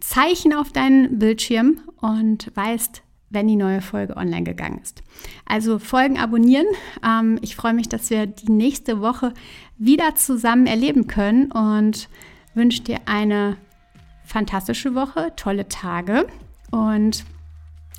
Zeichen 0.00 0.52
auf 0.52 0.72
deinen 0.72 1.18
Bildschirm 1.18 1.80
und 2.00 2.50
weißt, 2.56 3.02
wenn 3.28 3.46
die 3.46 3.56
neue 3.56 3.80
Folge 3.80 4.16
online 4.16 4.42
gegangen 4.42 4.80
ist. 4.82 5.02
Also 5.46 5.78
Folgen 5.78 6.18
abonnieren. 6.18 6.66
Ähm, 7.06 7.38
ich 7.42 7.54
freue 7.54 7.74
mich, 7.74 7.88
dass 7.88 8.10
wir 8.10 8.26
die 8.26 8.50
nächste 8.50 9.00
Woche 9.00 9.32
wieder 9.78 10.16
zusammen 10.16 10.66
erleben 10.66 11.06
können 11.06 11.52
und 11.52 12.08
wünsche 12.54 12.82
dir 12.82 12.98
eine 13.06 13.56
fantastische 14.30 14.94
Woche, 14.94 15.32
tolle 15.36 15.68
Tage 15.68 16.26
und 16.70 17.24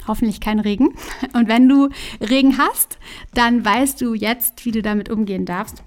hoffentlich 0.08 0.40
kein 0.40 0.60
Regen. 0.60 0.96
Und 1.34 1.48
wenn 1.48 1.70
du 1.70 1.90
Regen 2.20 2.58
hast, 2.58 2.98
dann 3.34 3.64
weißt 3.64 4.02
du 4.02 4.16
jetzt, 4.16 4.66
wie 4.66 4.72
du 4.72 4.82
damit 4.82 5.10
umgehen 5.10 5.46
darfst. 5.46 5.84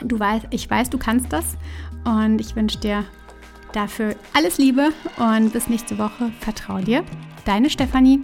Du 0.00 0.18
weißt, 0.18 0.46
ich 0.50 0.70
weiß, 0.70 0.90
du 0.90 0.98
kannst 0.98 1.32
das 1.32 1.56
und 2.04 2.40
ich 2.40 2.56
wünsche 2.56 2.78
dir 2.78 3.04
dafür 3.72 4.14
alles 4.32 4.58
Liebe 4.58 4.90
und 5.18 5.52
bis 5.52 5.68
nächste 5.68 5.98
Woche. 5.98 6.32
Vertrau 6.40 6.78
dir. 6.78 7.04
Deine 7.44 7.68
Stefanie. 7.68 8.20